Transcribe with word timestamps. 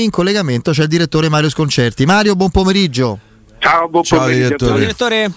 In 0.00 0.10
collegamento 0.10 0.70
c'è 0.70 0.82
il 0.82 0.88
direttore 0.88 1.28
Mario 1.28 1.48
Sconcerti. 1.48 2.04
Mario, 2.06 2.36
buon 2.36 2.52
pomeriggio. 2.52 3.18
Ciao, 3.58 3.88
buon 3.88 4.04
Ciao, 4.04 4.20
pomeriggio. 4.20 4.46
direttore. 4.46 4.78
Direttore, 4.78 5.32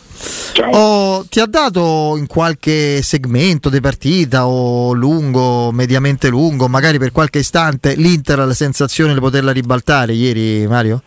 Ciao. 0.53 0.69
Oh, 0.69 1.25
ti 1.27 1.39
ha 1.39 1.47
dato 1.47 2.13
in 2.15 2.27
qualche 2.27 3.01
segmento 3.01 3.69
di 3.69 3.79
partita 3.81 4.45
o 4.45 4.93
lungo, 4.93 5.71
mediamente 5.71 6.29
lungo, 6.29 6.67
magari 6.67 6.99
per 6.99 7.11
qualche 7.11 7.39
istante 7.39 7.95
l'Inter 7.95 8.37
la 8.37 8.53
sensazione 8.53 9.15
di 9.15 9.19
poterla 9.19 9.51
ribaltare 9.51 10.13
ieri, 10.13 10.67
Mario? 10.67 11.01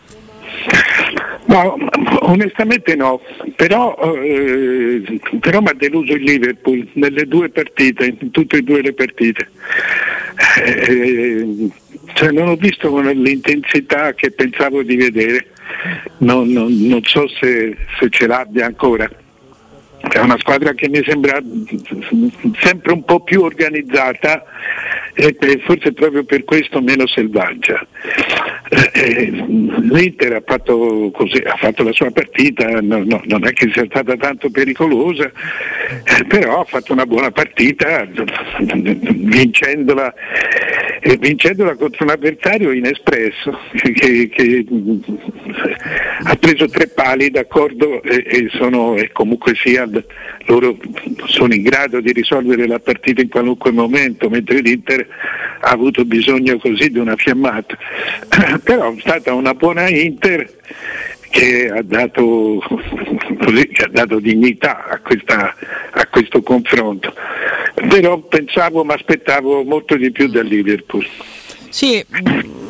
No, 1.45 1.77
onestamente 2.23 2.93
no, 2.95 3.21
però, 3.55 3.95
eh, 4.21 5.21
però 5.39 5.61
mi 5.61 5.69
ha 5.69 5.73
deluso 5.77 6.11
il 6.11 6.23
Liverpool 6.23 6.89
nelle 6.95 7.25
due 7.25 7.47
partite, 7.47 8.17
in 8.19 8.31
tutte 8.31 8.57
e 8.57 8.61
due 8.63 8.81
le 8.81 8.93
partite. 8.93 9.47
Eh, 10.57 11.69
cioè 12.13 12.31
non 12.31 12.47
ho 12.49 12.55
visto 12.55 12.89
con 12.89 13.05
l'intensità 13.05 14.13
che 14.13 14.31
pensavo 14.31 14.83
di 14.83 14.95
vedere, 14.95 15.47
non, 16.19 16.47
non- 16.49 16.77
non 16.87 17.03
so 17.03 17.27
se, 17.27 17.75
se 17.99 18.09
ce 18.09 18.27
l'abbia 18.27 18.65
ancora. 18.65 19.09
È 20.07 20.19
una 20.19 20.37
squadra 20.37 20.73
che 20.73 20.87
mi 20.87 21.01
sembra 21.03 21.41
sempre 22.59 22.93
un 22.93 23.03
po' 23.03 23.21
più 23.21 23.41
organizzata 23.41 24.43
e 25.13 25.35
forse 25.65 25.93
proprio 25.93 26.23
per 26.23 26.43
questo 26.43 26.79
meno 26.81 27.07
selvaggia. 27.07 27.85
Eh, 28.93 29.31
L'Inter 29.89 30.33
ha 30.33 30.43
fatto, 30.45 31.09
così, 31.13 31.37
ha 31.45 31.55
fatto 31.55 31.83
la 31.83 31.93
sua 31.93 32.11
partita, 32.11 32.65
no- 32.81 33.03
no, 33.05 33.21
non 33.25 33.47
è 33.47 33.53
che 33.53 33.69
sia 33.71 33.85
stata 33.85 34.17
tanto 34.17 34.49
pericolosa, 34.49 35.25
eh, 35.25 36.25
però 36.25 36.61
ha 36.61 36.65
fatto 36.65 36.91
una 36.91 37.05
buona 37.05 37.31
partita 37.31 38.05
vincendola, 38.59 40.13
eh, 40.99 41.17
vincendola 41.17 41.75
contro 41.75 42.03
un 42.03 42.09
avversario 42.11 42.71
inespresso 42.71 43.57
che, 43.93 44.27
che- 44.29 44.65
ha 46.23 46.35
preso 46.35 46.67
tre 46.67 46.87
pali 46.87 47.29
d'accordo 47.29 48.01
e, 48.03 48.23
e 48.25 48.47
sono, 48.51 48.95
e 48.95 49.11
comunque 49.11 49.53
sia 49.55 49.87
loro 50.45 50.77
sono 51.25 51.53
in 51.53 51.63
grado 51.63 51.99
di 52.01 52.11
risolvere 52.11 52.67
la 52.67 52.79
partita 52.79 53.21
in 53.21 53.29
qualunque 53.29 53.71
momento, 53.71 54.29
mentre 54.29 54.59
l'Inter 54.59 55.07
ha 55.61 55.69
avuto 55.69 56.05
bisogno 56.05 56.57
così 56.57 56.89
di 56.89 56.99
una 56.99 57.15
fiammata. 57.15 57.77
Però 58.63 58.93
è 58.93 58.99
stata 58.99 59.33
una 59.33 59.53
buona 59.53 59.89
Inter 59.89 60.51
che 61.29 61.69
ha 61.69 61.81
dato, 61.81 62.61
così, 63.39 63.67
che 63.67 63.83
ha 63.83 63.89
dato 63.89 64.19
dignità 64.19 64.85
a, 64.87 64.99
questa- 64.99 65.53
a 65.91 66.07
questo 66.07 66.41
confronto. 66.41 67.13
Però 67.89 68.19
pensavo, 68.19 68.83
mi 68.85 68.93
aspettavo 68.93 69.63
molto 69.63 69.97
di 69.97 70.11
più 70.11 70.27
dal 70.27 70.45
Liverpool. 70.45 71.05
sì, 71.69 72.03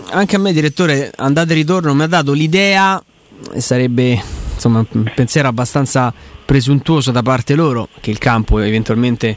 anche 0.09 0.35
a 0.35 0.39
me, 0.39 0.53
direttore, 0.53 1.11
andate 1.15 1.51
e 1.51 1.55
ritorno 1.55 1.93
mi 1.93 2.03
ha 2.03 2.07
dato 2.07 2.31
l'idea, 2.31 3.01
e 3.53 3.59
sarebbe 3.59 4.19
insomma 4.53 4.85
un 4.89 5.11
pensiero 5.13 5.47
abbastanza 5.47 6.13
presuntuoso 6.45 7.11
da 7.11 7.21
parte 7.23 7.55
loro, 7.55 7.89
che 7.99 8.11
il 8.11 8.17
campo 8.19 8.59
eventualmente 8.59 9.35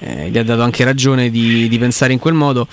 eh, 0.00 0.28
gli 0.30 0.36
ha 0.38 0.42
dato 0.44 0.62
anche 0.62 0.84
ragione 0.84 1.30
di, 1.30 1.68
di 1.68 1.78
pensare 1.78 2.12
in 2.12 2.18
quel 2.18 2.34
modo. 2.34 2.66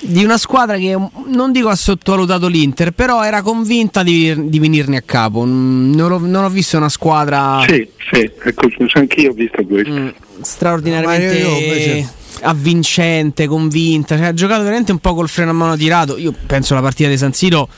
Di 0.00 0.22
una 0.22 0.38
squadra 0.38 0.76
che 0.76 0.96
non 1.26 1.50
dico 1.50 1.68
ha 1.68 1.74
sottovalutato 1.74 2.46
l'Inter, 2.46 2.92
però 2.92 3.24
era 3.24 3.42
convinta 3.42 4.04
di, 4.04 4.48
di 4.48 4.58
venirne 4.60 4.98
a 4.98 5.02
capo. 5.04 5.44
Mm, 5.44 5.92
Non 5.94 6.12
ho, 6.12 6.18
non 6.18 6.44
ho 6.44 6.48
visto 6.50 6.76
una 6.76 6.88
squadra 6.88 7.64
Sì, 7.66 7.88
sì, 8.12 8.20
ecco, 8.20 8.68
anch'io 8.92 9.30
ho 9.30 9.34
visto 9.34 9.60
questo. 9.64 9.90
mm, 9.92 10.08
straordinariamente 10.42 11.38
invece- 11.38 12.12
avvincente, 12.42 13.46
convinta. 13.48 14.16
Cioè, 14.16 14.26
ha 14.26 14.34
giocato 14.34 14.62
veramente 14.62 14.92
un 14.92 14.98
po' 14.98 15.14
col 15.14 15.28
freno 15.28 15.50
a 15.50 15.54
mano 15.54 15.76
tirato. 15.76 16.16
Io 16.16 16.32
penso 16.46 16.74
la 16.74 16.80
partita 16.80 17.08
di 17.08 17.16
San 17.16 17.32
Siro 17.32 17.68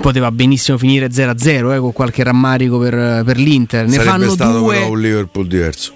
poteva 0.00 0.30
benissimo 0.30 0.78
finire 0.78 1.08
0-0 1.08 1.74
eh, 1.74 1.78
con 1.78 1.92
qualche 1.92 2.22
rammarico 2.22 2.78
per, 2.78 3.22
per 3.24 3.36
l'Inter. 3.36 3.86
Ne 3.86 3.92
Sarebbe 3.92 4.10
fanno 4.10 4.30
stato 4.30 4.58
due. 4.58 4.74
però 4.76 4.90
un 4.90 5.00
Liverpool 5.00 5.46
diverso. 5.46 5.92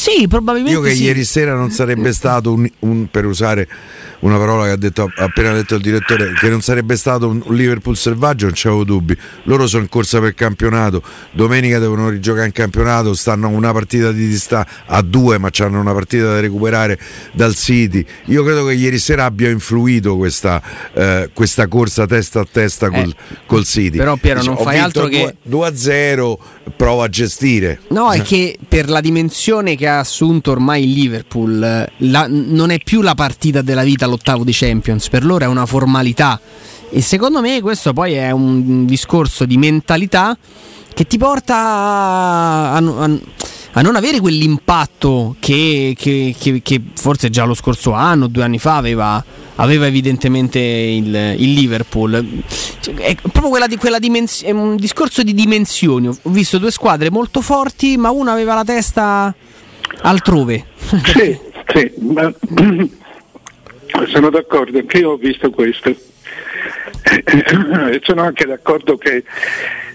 Sì, 0.00 0.26
probabilmente. 0.28 0.78
Io 0.78 0.82
che 0.82 0.94
sì. 0.94 1.02
ieri 1.02 1.24
sera 1.24 1.54
non 1.54 1.70
sarebbe 1.70 2.14
stato 2.14 2.54
un, 2.54 2.66
un- 2.78 3.08
per 3.10 3.26
usare 3.26 3.68
una 4.20 4.38
parola 4.38 4.64
che 4.64 4.70
ha, 4.70 4.76
detto, 4.76 5.10
appena 5.16 5.52
detto 5.52 5.74
il 5.74 5.82
direttore, 5.82 6.32
che 6.40 6.48
non 6.48 6.62
sarebbe 6.62 6.96
stato 6.96 7.28
un, 7.28 7.42
un 7.44 7.54
Liverpool 7.54 7.96
selvaggio, 7.98 8.46
non 8.46 8.54
c'avevo 8.56 8.84
dubbi. 8.84 9.14
Loro 9.42 9.66
sono 9.66 9.82
in 9.82 9.90
corsa 9.90 10.18
per 10.20 10.28
il 10.28 10.34
campionato, 10.34 11.02
domenica 11.32 11.78
devono 11.78 12.08
rigiocare 12.08 12.46
in 12.46 12.52
campionato, 12.52 13.12
stanno 13.12 13.48
a 13.48 13.50
una 13.50 13.72
partita 13.72 14.10
di 14.10 14.26
distanza 14.26 14.66
a 14.86 15.02
due, 15.02 15.36
ma 15.36 15.50
hanno 15.58 15.80
una 15.80 15.92
partita 15.92 16.24
da 16.24 16.40
recuperare 16.40 16.98
dal 17.32 17.54
City. 17.54 18.02
Io 18.26 18.42
credo 18.42 18.64
che 18.64 18.72
ieri 18.72 18.98
sera 18.98 19.26
abbia 19.26 19.50
influito 19.50 20.16
questa, 20.16 20.62
eh, 20.94 21.28
questa 21.34 21.66
corsa 21.68 22.06
testa 22.06 22.40
a 22.40 22.46
testa 22.50 22.88
col, 22.88 23.00
Eh, 23.08 23.36
col 23.44 23.64
City. 23.66 23.98
però, 23.98 24.16
Piero, 24.16 24.42
non 24.42 24.54
Ho 24.58 24.62
fai 24.62 24.78
altro 24.78 25.06
che- 25.08 25.34
2 25.42 25.66
a 25.66 25.76
0, 25.76 26.38
prova 26.76 27.04
a 27.04 27.08
gestire. 27.08 27.80
No, 27.88 28.10
è 28.12 28.22
che 28.22 28.56
per 28.66 28.88
la 28.88 29.00
dimensione 29.00 29.76
che 29.76 29.86
ha 29.88 29.89
assunto 29.98 30.50
ormai 30.50 30.84
il 30.84 30.92
Liverpool, 30.92 31.58
la- 31.98 32.26
non 32.28 32.70
è 32.70 32.78
più 32.78 33.02
la 33.02 33.14
partita 33.14 33.60
della 33.62 33.82
vita 33.82 34.06
l'ottavo 34.06 34.44
di 34.44 34.52
Champions, 34.52 35.08
per 35.08 35.24
loro 35.24 35.44
è 35.44 35.48
una 35.48 35.66
formalità. 35.66 36.40
E 36.90 37.00
secondo 37.02 37.40
me 37.40 37.60
questo 37.60 37.92
poi 37.92 38.14
è 38.14 38.30
un 38.30 38.84
discorso 38.86 39.44
di 39.44 39.56
mentalità 39.56 40.36
che 40.92 41.06
ti 41.06 41.18
porta 41.18 41.54
a, 41.56 42.76
a- 42.76 43.18
a 43.74 43.82
non 43.82 43.94
avere 43.94 44.18
quell'impatto 44.18 45.36
che, 45.38 45.94
che- 45.96 46.34
che- 46.36 46.60
che 46.62 46.82
forse 46.94 47.30
già 47.30 47.44
lo 47.44 47.54
scorso 47.54 47.92
anno, 47.92 48.26
due 48.26 48.42
anni 48.42 48.58
fa, 48.58 48.74
aveva, 48.76 49.22
aveva 49.56 49.86
evidentemente 49.86 50.58
il, 50.58 51.14
il 51.38 51.52
Liverpool. 51.52 52.42
Cioè, 52.80 52.94
È 52.94 53.14
proprio 53.14 53.48
quella 53.50 53.68
di, 53.68 53.76
quella 53.76 54.00
dimens- 54.00 54.42
un 54.46 54.74
discorso 54.74 55.22
di 55.22 55.34
dimensioni. 55.34 56.08
Ho 56.08 56.18
visto 56.24 56.58
due 56.58 56.72
squadre 56.72 57.10
molto 57.12 57.40
forti, 57.40 57.96
ma 57.96 58.10
una 58.10 58.32
aveva 58.32 58.54
la 58.54 58.64
testa 58.64 59.32
altrove. 60.02 60.64
Sì, 60.76 61.38
sì, 61.66 61.92
ma 61.98 62.32
sono 64.08 64.30
d'accordo, 64.30 64.78
anche 64.78 64.98
io 64.98 65.10
ho 65.10 65.16
visto 65.16 65.50
questo. 65.50 65.94
E 67.02 68.00
sono 68.02 68.22
anche 68.22 68.46
d'accordo 68.46 68.96
che 68.96 69.24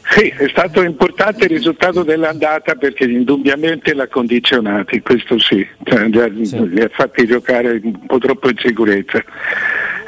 sì, 0.09 0.28
è 0.28 0.47
stato 0.50 0.83
importante 0.83 1.45
il 1.45 1.51
risultato 1.51 2.03
dell'andata 2.03 2.75
perché 2.75 3.06
indubbiamente 3.06 3.94
l'ha 3.94 4.07
condizionati, 4.07 5.01
questo 5.01 5.39
sì, 5.39 5.67
cioè, 5.83 6.07
li, 6.07 6.19
ha, 6.19 6.27
li 6.27 6.81
ha 6.81 6.89
fatti 6.91 7.25
giocare 7.25 7.79
un 7.81 8.06
po' 8.06 8.19
troppo 8.19 8.50
in 8.50 8.57
sicurezza. 8.57 9.23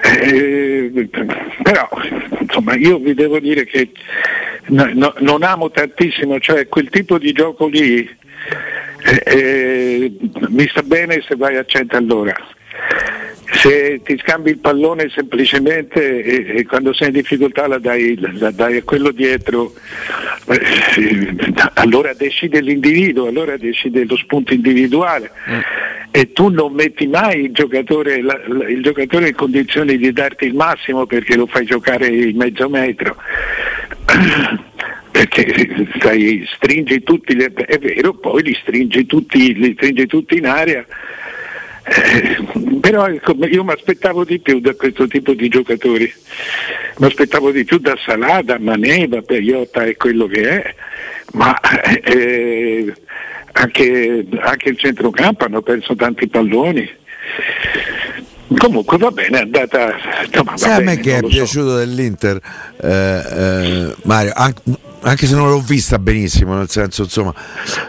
Eh, 0.04 1.10
però 1.64 1.90
insomma 2.40 2.76
io 2.76 3.00
vi 3.00 3.16
devo 3.16 3.40
dire 3.40 3.66
che 3.66 3.92
no- 4.68 4.92
no- 4.94 5.16
non 5.20 5.42
amo 5.42 5.72
tantissimo, 5.72 6.40
cioè 6.40 6.68
quel 6.68 6.90
tipo 6.90 7.18
di 7.18 7.32
gioco 7.32 7.68
lì 7.68 8.08
eh, 9.04 9.24
eh, 9.26 10.12
mi 10.50 10.68
sta 10.68 10.82
bene 10.84 11.22
se 11.28 11.36
vai 11.36 11.56
a 11.58 11.66
100 11.66 11.96
all'ora. 11.98 12.36
Se 13.50 14.02
ti 14.04 14.18
scambi 14.20 14.52
il 14.52 14.58
pallone 14.60 15.10
semplicemente 15.10 16.22
e, 16.24 16.58
e 16.60 16.66
quando 16.66 16.94
sei 16.94 17.08
in 17.08 17.14
difficoltà 17.14 17.66
la 17.68 17.80
dai, 17.80 18.18
la 18.38 18.52
dai 18.52 18.78
a 18.78 18.84
quello 18.84 19.12
dietro, 19.12 19.74
eh, 20.48 21.36
allora 21.76 22.14
decide 22.14 22.60
l'individuo, 22.60 23.28
allora 23.28 23.56
decide 23.58 24.06
lo 24.06 24.18
spunto 24.18 24.54
individuale. 24.54 25.32
E 26.12 26.34
tu 26.34 26.50
non 26.50 26.74
metti 26.74 27.08
mai 27.08 27.46
il 27.46 27.52
giocatore, 27.54 28.22
la- 28.22 28.40
la- 28.48 28.68
il 28.68 28.82
giocatore 28.84 29.30
in 29.30 29.36
condizioni 29.36 29.98
di 29.98 30.12
darti 30.12 30.46
il 30.46 30.54
massimo 30.54 31.06
perché 31.06 31.36
lo 31.36 31.46
fai 31.48 31.66
giocare 31.66 32.08
in 32.08 32.36
mezzo 32.38 32.68
metro 32.70 33.16
perché 35.18 35.88
sai, 36.00 36.48
stringi 36.56 37.02
tutti, 37.02 37.36
le- 37.36 37.52
è 37.52 37.80
vero, 37.80 38.14
poi 38.14 38.44
li 38.44 38.58
stringi 38.62 39.08
tutti, 39.08 39.56
li 39.56 39.74
stringi 39.74 40.06
tutti 40.06 40.38
in 40.38 40.46
aria. 40.46 40.86
Eh, 41.86 42.38
però 42.80 43.08
ecco, 43.08 43.34
io 43.46 43.64
mi 43.64 43.72
aspettavo 43.72 44.24
di 44.24 44.40
più 44.40 44.60
da 44.60 44.76
questo 44.76 45.08
tipo 45.08 45.34
di 45.34 45.48
giocatori, 45.48 46.14
mi 46.98 47.08
aspettavo 47.08 47.50
di 47.50 47.64
più 47.64 47.80
da 47.80 47.98
Salada, 48.06 48.60
Maneva, 48.60 49.22
Periota 49.22 49.86
è 49.86 49.96
quello 49.96 50.28
che 50.28 50.62
è, 50.62 50.76
ma 51.34 51.58
eh, 52.04 52.94
anche, 53.54 54.26
anche 54.38 54.70
il 54.70 54.78
centrocampo 54.78 55.46
hanno 55.46 55.62
perso 55.64 55.96
tanti 55.96 56.28
palloni. 56.28 56.88
Comunque 58.56 58.98
va 58.98 59.12
bene, 59.12 59.40
è 59.40 59.42
andata. 59.42 59.96
Va 60.44 60.58
Sai 60.58 60.82
a 60.82 60.84
me 60.84 61.00
che 61.00 61.18
è 61.18 61.20
so. 61.22 61.28
piaciuto 61.28 61.78
dell'Inter, 61.78 62.40
eh, 62.82 62.90
eh, 62.90 63.96
Mario, 64.04 64.32
anche, 64.36 64.62
anche 65.08 65.26
se 65.26 65.36
non 65.36 65.50
l'ho 65.50 65.62
vista 65.62 65.98
benissimo, 66.00 66.56
nel 66.56 66.70
senso 66.70 67.04
insomma, 67.04 67.34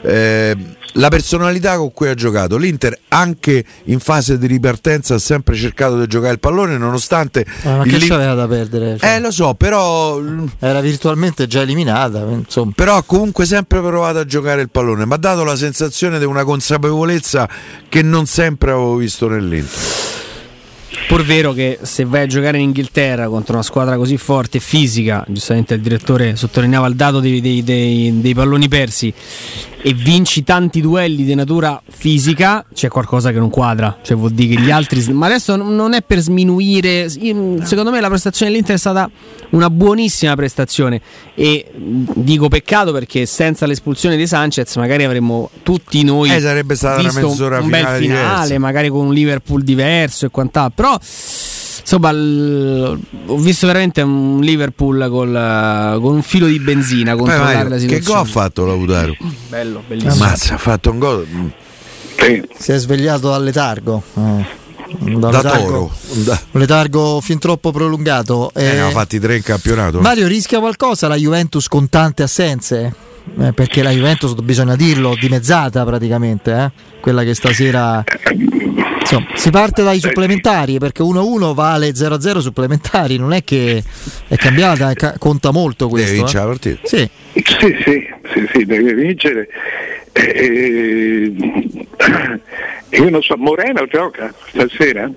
eh, 0.02 0.56
la 0.92 1.08
personalità 1.08 1.76
con 1.76 1.92
cui 1.92 2.08
ha 2.08 2.14
giocato. 2.14 2.56
L'Inter 2.56 2.96
anche 3.08 3.64
in 3.84 3.98
fase 3.98 4.38
di 4.38 4.46
ripartenza 4.46 5.14
ha 5.14 5.18
sempre 5.18 5.56
cercato 5.56 5.98
di 5.98 6.06
giocare 6.06 6.34
il 6.34 6.38
pallone 6.38 6.78
nonostante... 6.78 7.44
Eh, 7.62 7.76
ma 7.76 7.82
che 7.82 7.98
c'aveva 7.98 8.34
da 8.34 8.46
perdere? 8.46 8.98
Cioè, 8.98 9.16
eh 9.16 9.20
lo 9.20 9.32
so, 9.32 9.54
però, 9.54 10.20
Era 10.60 10.80
virtualmente 10.80 11.46
già 11.48 11.62
eliminata, 11.62 12.20
insomma. 12.20 12.72
però 12.74 12.96
ha 12.96 13.02
comunque 13.02 13.46
sempre 13.46 13.80
provato 13.80 14.18
a 14.18 14.24
giocare 14.24 14.62
il 14.62 14.70
pallone, 14.70 15.04
mi 15.04 15.14
ha 15.14 15.18
dato 15.18 15.42
la 15.42 15.56
sensazione 15.56 16.18
di 16.18 16.24
una 16.24 16.44
consapevolezza 16.44 17.48
che 17.88 18.02
non 18.02 18.26
sempre 18.26 18.70
avevo 18.70 18.94
visto 18.94 19.28
nell'Inter. 19.28 19.97
Pur 21.08 21.24
vero 21.24 21.54
che 21.54 21.78
se 21.80 22.04
vai 22.04 22.24
a 22.24 22.26
giocare 22.26 22.58
in 22.58 22.64
Inghilterra 22.64 23.28
contro 23.28 23.54
una 23.54 23.62
squadra 23.62 23.96
così 23.96 24.18
forte 24.18 24.58
e 24.58 24.60
fisica, 24.60 25.24
giustamente 25.26 25.72
il 25.72 25.80
direttore 25.80 26.36
sottolineava 26.36 26.86
il 26.86 26.96
dato 26.96 27.20
dei, 27.20 27.40
dei, 27.40 27.64
dei, 27.64 28.20
dei 28.20 28.34
palloni 28.34 28.68
persi, 28.68 29.14
e 29.80 29.94
vinci 29.94 30.42
tanti 30.42 30.80
duelli 30.80 31.24
di 31.24 31.34
natura 31.34 31.80
fisica, 31.88 32.64
c'è 32.74 32.88
qualcosa 32.88 33.30
che 33.30 33.38
non 33.38 33.48
quadra. 33.48 33.98
Cioè 34.02 34.16
vuol 34.16 34.32
dire 34.32 34.56
che 34.56 34.60
gli 34.62 34.70
altri. 34.70 35.02
Ma 35.12 35.26
adesso 35.26 35.54
non 35.56 35.94
è 35.94 36.02
per 36.02 36.18
sminuire. 36.18 37.08
Secondo 37.08 37.90
me 37.90 38.00
la 38.00 38.08
prestazione 38.08 38.50
dell'Inter 38.50 38.74
è 38.74 38.78
stata 38.78 39.08
una 39.50 39.70
buonissima 39.70 40.34
prestazione. 40.34 41.00
E 41.34 41.70
dico 41.74 42.48
peccato 42.48 42.92
perché 42.92 43.24
senza 43.26 43.66
l'espulsione 43.66 44.16
di 44.16 44.26
Sanchez, 44.26 44.74
magari 44.76 45.04
avremmo 45.04 45.48
tutti 45.62 46.02
noi. 46.02 46.34
Eh, 46.34 46.40
sarebbe 46.40 46.74
stata 46.74 47.00
una 47.00 47.12
mezz'ora 47.12 47.60
un 47.60 47.68
bel 47.68 47.86
finale, 47.98 48.58
magari 48.58 48.88
con 48.88 49.06
un 49.06 49.12
Liverpool 49.12 49.62
diverso 49.62 50.26
e 50.26 50.30
quant'altro. 50.30 50.74
Però 50.74 50.97
insomma, 51.00 52.12
l- 52.12 52.98
ho 53.26 53.36
visto 53.38 53.66
veramente 53.66 54.00
un 54.02 54.40
Liverpool 54.40 55.08
col, 55.10 55.98
con 56.00 56.14
un 56.14 56.22
filo 56.22 56.46
di 56.46 56.58
benzina. 56.58 57.12
Beh, 57.12 57.18
controllare 57.18 57.54
Mario, 57.54 57.68
la 57.70 57.74
che 57.76 57.80
situazione. 57.80 58.18
gol 58.18 58.26
ha 58.26 58.30
fatto 58.30 58.66
Lautaro? 58.66 59.16
Bello, 59.48 59.82
bellissimo. 59.86 60.14
Mazza, 60.24 60.54
ha 60.54 60.58
fatto 60.58 60.90
un 60.90 60.98
gol 60.98 61.26
Sì. 62.20 62.42
Si 62.58 62.72
è 62.72 62.78
svegliato 62.78 63.30
dal 63.30 63.42
letargo. 63.44 64.02
eh. 64.16 64.56
Da 65.00 65.28
da 65.28 65.36
letargo- 65.42 65.66
toro. 65.66 65.90
Da- 66.24 66.40
Un 66.52 66.60
letargo 66.60 67.20
fin 67.20 67.38
troppo 67.38 67.70
prolungato. 67.72 68.50
Eh, 68.54 68.64
Eh, 68.70 68.72
ne 68.72 68.80
ha 68.80 68.90
fatti 68.90 69.20
tre 69.20 69.36
in 69.36 69.42
campionato. 69.42 70.00
Mario 70.00 70.26
rischia 70.26 70.60
qualcosa 70.60 71.08
la 71.08 71.16
Juventus 71.16 71.68
con 71.68 71.88
tante 71.90 72.22
assenze? 72.22 72.94
Eh, 73.38 73.52
perché 73.52 73.82
la 73.82 73.90
Juventus, 73.90 74.32
bisogna 74.36 74.74
dirlo, 74.76 75.14
dimezzata 75.20 75.84
praticamente, 75.84 76.52
eh? 76.56 76.70
quella 77.02 77.22
che 77.22 77.34
stasera... 77.34 78.02
Insomma, 79.10 79.28
si 79.36 79.48
parte 79.48 79.82
dai 79.82 80.00
supplementari 80.00 80.78
perché 80.78 81.02
1-1 81.02 81.54
vale 81.54 81.88
0-0 81.92 82.38
supplementari, 82.40 83.16
non 83.16 83.32
è 83.32 83.42
che 83.42 83.82
è 84.26 84.36
cambiata, 84.36 84.90
è 84.90 84.94
ca- 84.94 85.14
conta 85.18 85.50
molto 85.50 85.88
questo. 85.88 86.12
vincere 86.12 86.38
eh. 86.38 86.42
la 86.42 86.46
partita. 86.50 86.80
Sì, 86.86 87.08
Sì, 87.32 87.76
sì, 87.82 88.06
sì, 88.34 88.48
sì, 88.52 88.64
deve 88.66 88.92
vincere. 88.92 89.48
Eh, 90.12 91.32
io 92.90 93.08
non 93.08 93.22
so, 93.22 93.36
Moreno 93.38 93.86
gioca 93.86 94.30
stasera? 94.48 95.10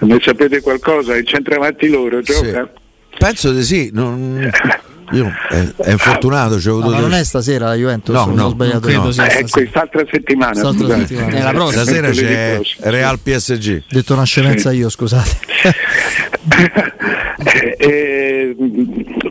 Ne 0.00 0.18
sapete 0.20 0.60
qualcosa? 0.60 1.16
Il 1.16 1.26
centravanti 1.26 1.88
loro 1.88 2.20
gioca? 2.20 2.70
Penso 3.16 3.52
di 3.52 3.62
sì. 3.62 3.88
non- 3.90 4.50
Io, 5.12 5.32
è, 5.50 5.64
è 5.82 5.90
infortunato. 5.92 6.56
C'è 6.56 6.68
No, 6.68 6.78
avuto 6.78 6.90
ma 6.90 6.98
non 7.00 7.12
è 7.14 7.24
stasera 7.24 7.66
la 7.68 7.74
Juventus, 7.74 8.14
No, 8.14 8.24
non 8.26 8.34
no, 8.34 8.44
ho 8.46 8.50
sbagliato. 8.50 8.90
no. 8.90 9.10
sia. 9.12 9.26
Eh, 9.28 9.46
quest'altra 9.48 10.04
settimana. 10.10 10.52
Quest'altra 10.52 10.84
scusate. 10.86 11.06
settimana. 11.06 11.36
È 11.36 11.42
la 11.42 11.50
prossima. 11.52 11.82
Stasera 11.82 12.10
c'è. 12.10 12.60
Real 12.80 13.18
PSG. 13.20 13.82
Detto 13.88 14.12
una 14.14 14.24
scemenza 14.24 14.72
io, 14.72 14.88
scusate. 14.88 15.30
Eh, 17.44 17.76
eh, 17.78 18.56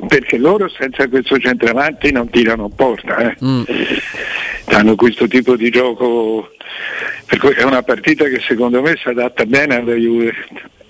perché 0.08 0.38
loro 0.38 0.68
senza 0.70 1.08
questo 1.08 1.38
centravanti 1.40 2.12
non 2.12 2.30
tirano 2.30 2.66
in 2.66 2.76
porta. 2.76 3.18
Eh. 3.32 3.38
Mm. 3.44 3.62
Hanno 4.66 4.96
questo 4.96 5.28
tipo 5.28 5.56
di 5.56 5.70
gioco, 5.70 6.52
per 7.26 7.38
cui 7.40 7.52
è 7.52 7.64
una 7.64 7.84
partita 7.84 8.26
che 8.26 8.42
secondo 8.46 8.82
me 8.82 8.98
si 9.02 9.08
adatta 9.08 9.46
bene 9.46 9.78
alla 9.78 9.94
Juve. 9.94 10.34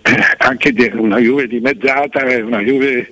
Eh, 0.03 0.19
Anche 0.39 0.71
di- 0.73 0.89
una 0.95 1.19
Juve 1.19 1.47
dimezzata, 1.47 2.21
è 2.21 2.41
una 2.41 2.59
Juve 2.59 3.11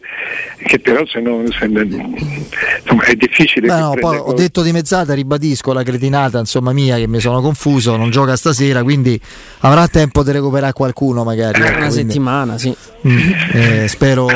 che 0.66 0.80
però 0.80 1.06
se 1.06 1.20
non, 1.22 1.48
se 1.52 1.66
insomma, 1.66 3.04
è 3.06 3.16
difficile. 3.16 3.68
Beh, 3.68 3.80
no, 3.80 3.94
poi 4.00 4.18
ho 4.18 4.34
detto 4.34 4.62
dimezzata, 4.62 5.14
ribadisco 5.14 5.72
la 5.74 5.84
cretinata 5.84 6.40
insomma 6.40 6.74
mia 6.74 6.98
che 6.98 7.08
mi 7.08 7.20
sono 7.20 7.42
confuso, 7.42 7.96
non 7.96 8.10
gioca 8.10 8.36
stasera, 8.36 8.84
quindi 8.84 9.20
avrà 9.60 9.88
tempo 9.88 10.24
di 10.24 10.32
recuperare 10.32 10.74
qualcuno 10.74 11.24
magari. 11.24 11.62
ecco, 11.62 11.78
Una 11.78 11.88
quindi, 11.88 11.96
settimana, 11.96 12.58
sì. 12.58 12.76
mm, 13.08 13.18
eh, 13.54 13.88
spero 13.88 14.30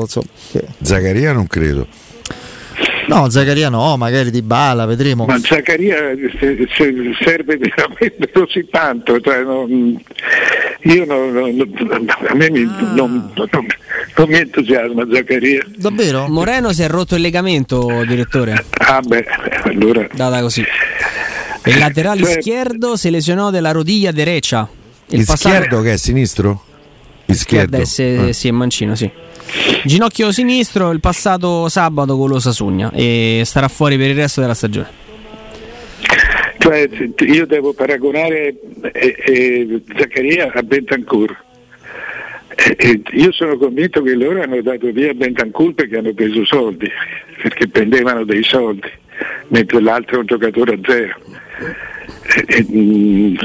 insomma, 0.00 0.26
che- 0.50 0.66
Zaccaria 0.82 1.32
non 1.32 1.46
credo. 1.46 1.86
No, 3.14 3.28
Zaccaria 3.30 3.68
no, 3.68 3.96
magari 3.96 4.30
di 4.30 4.42
bala, 4.42 4.86
vedremo. 4.86 5.24
Ma 5.26 5.38
Zaccaria 5.38 5.96
se- 6.38 6.66
se- 6.74 6.94
serve 7.22 7.56
veramente 7.58 8.30
così 8.32 8.66
tanto, 8.70 9.20
cioè, 9.20 9.42
non- 9.42 10.00
io 10.82 11.04
non, 11.04 11.32
non- 11.32 12.06
a 12.28 12.34
me 12.34 12.50
mi- 12.50 12.62
Ah. 12.62 12.92
non, 12.94 13.32
non- 13.34 13.48
non 14.16 14.28
mi 14.28 14.36
entusiasma 14.38 15.06
Zaccaria. 15.12 15.64
Davvero? 15.76 16.28
Moreno 16.28 16.72
si 16.72 16.82
è 16.82 16.88
rotto 16.88 17.14
il 17.16 17.20
legamento, 17.22 18.04
direttore. 18.06 18.64
Ah 18.78 19.00
beh, 19.00 19.26
allora 19.64 20.06
Data 20.12 20.40
così. 20.40 20.64
Il 21.66 21.78
laterale 21.78 22.22
Cioè- 22.22 22.38
izquierdo 22.38 22.96
si 22.96 23.10
lesionò 23.10 23.50
della 23.50 23.72
rodiglia 23.72 24.12
derecha. 24.12 24.68
Il 25.08 25.20
Izquierdo 25.20 25.82
che 25.82 25.94
è 25.94 25.96
sinistro? 25.96 26.64
Izquierdo. 27.26 27.76
Izquierdo, 27.78 28.28
Eh. 28.28 28.32
sì, 28.32 28.48
è 28.48 28.50
mancino, 28.52 28.94
sì. 28.94 29.10
Ginocchio 29.84 30.30
sinistro 30.30 30.90
il 30.90 31.00
passato 31.00 31.68
sabato 31.68 32.16
con 32.16 32.28
lo 32.28 32.38
Sasugna 32.38 32.90
e 32.92 33.42
starà 33.44 33.68
fuori 33.68 33.96
per 33.96 34.10
il 34.10 34.16
resto 34.16 34.40
della 34.40 34.54
stagione. 34.54 34.88
cioè, 36.58 36.88
io 37.26 37.46
devo 37.46 37.72
paragonare 37.72 38.54
eh, 38.92 39.16
eh, 39.24 39.82
Zaccaria 39.96 40.52
a 40.52 40.62
Bentancur. 40.62 41.36
Eh, 42.54 42.76
eh, 42.78 43.00
io 43.12 43.32
sono 43.32 43.56
convinto 43.56 44.02
che 44.02 44.14
loro 44.14 44.42
hanno 44.42 44.60
dato 44.60 44.90
via 44.92 45.14
Bentancur 45.14 45.74
perché 45.74 45.96
hanno 45.96 46.12
preso 46.12 46.44
soldi, 46.44 46.90
perché 47.42 47.68
prendevano 47.68 48.24
dei 48.24 48.42
soldi, 48.42 48.88
mentre 49.48 49.80
l'altro 49.80 50.16
è 50.16 50.18
un 50.18 50.26
giocatore 50.26 50.74
a 50.74 50.78
zero. 50.84 51.16
Eh, 52.32 52.44
eh, 52.46 52.66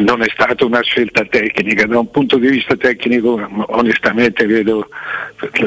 non 0.02 0.22
è 0.22 0.28
stata 0.32 0.66
una 0.66 0.82
scelta 0.82 1.24
tecnica, 1.26 1.86
da 1.86 2.00
un 2.00 2.12
punto 2.12 2.38
di 2.38 2.50
vista 2.50 2.76
tecnico 2.76 3.48
onestamente 3.70 4.46
vedo 4.46 4.90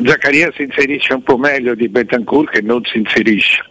Zaccaria 0.05 0.51
si 0.57 0.63
inserisce 0.63 1.13
un 1.15 1.23
po' 1.23 1.37
meglio 1.37 1.75
di 1.75 1.89
Bentancur 1.89 2.49
che 2.51 2.61
non 2.63 2.83
si 2.85 2.99
inserisce. 2.99 3.63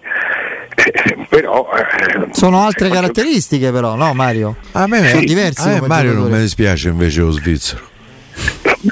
Eh, 0.76 1.26
però 1.28 1.68
eh, 1.76 2.28
Sono 2.32 2.62
altre 2.62 2.88
eh, 2.88 2.92
caratteristiche 2.92 3.72
però, 3.72 3.96
no 3.96 4.14
Mario? 4.14 4.58
A 4.74 4.86
me, 4.88 5.08
Sono 5.10 5.22
diversi 5.24 5.68
a 5.68 5.82
Mario 5.86 6.14
non 6.14 6.30
mi 6.30 6.40
dispiace 6.40 6.90
invece 6.90 7.22
lo 7.22 7.32
svizzero. 7.32 7.90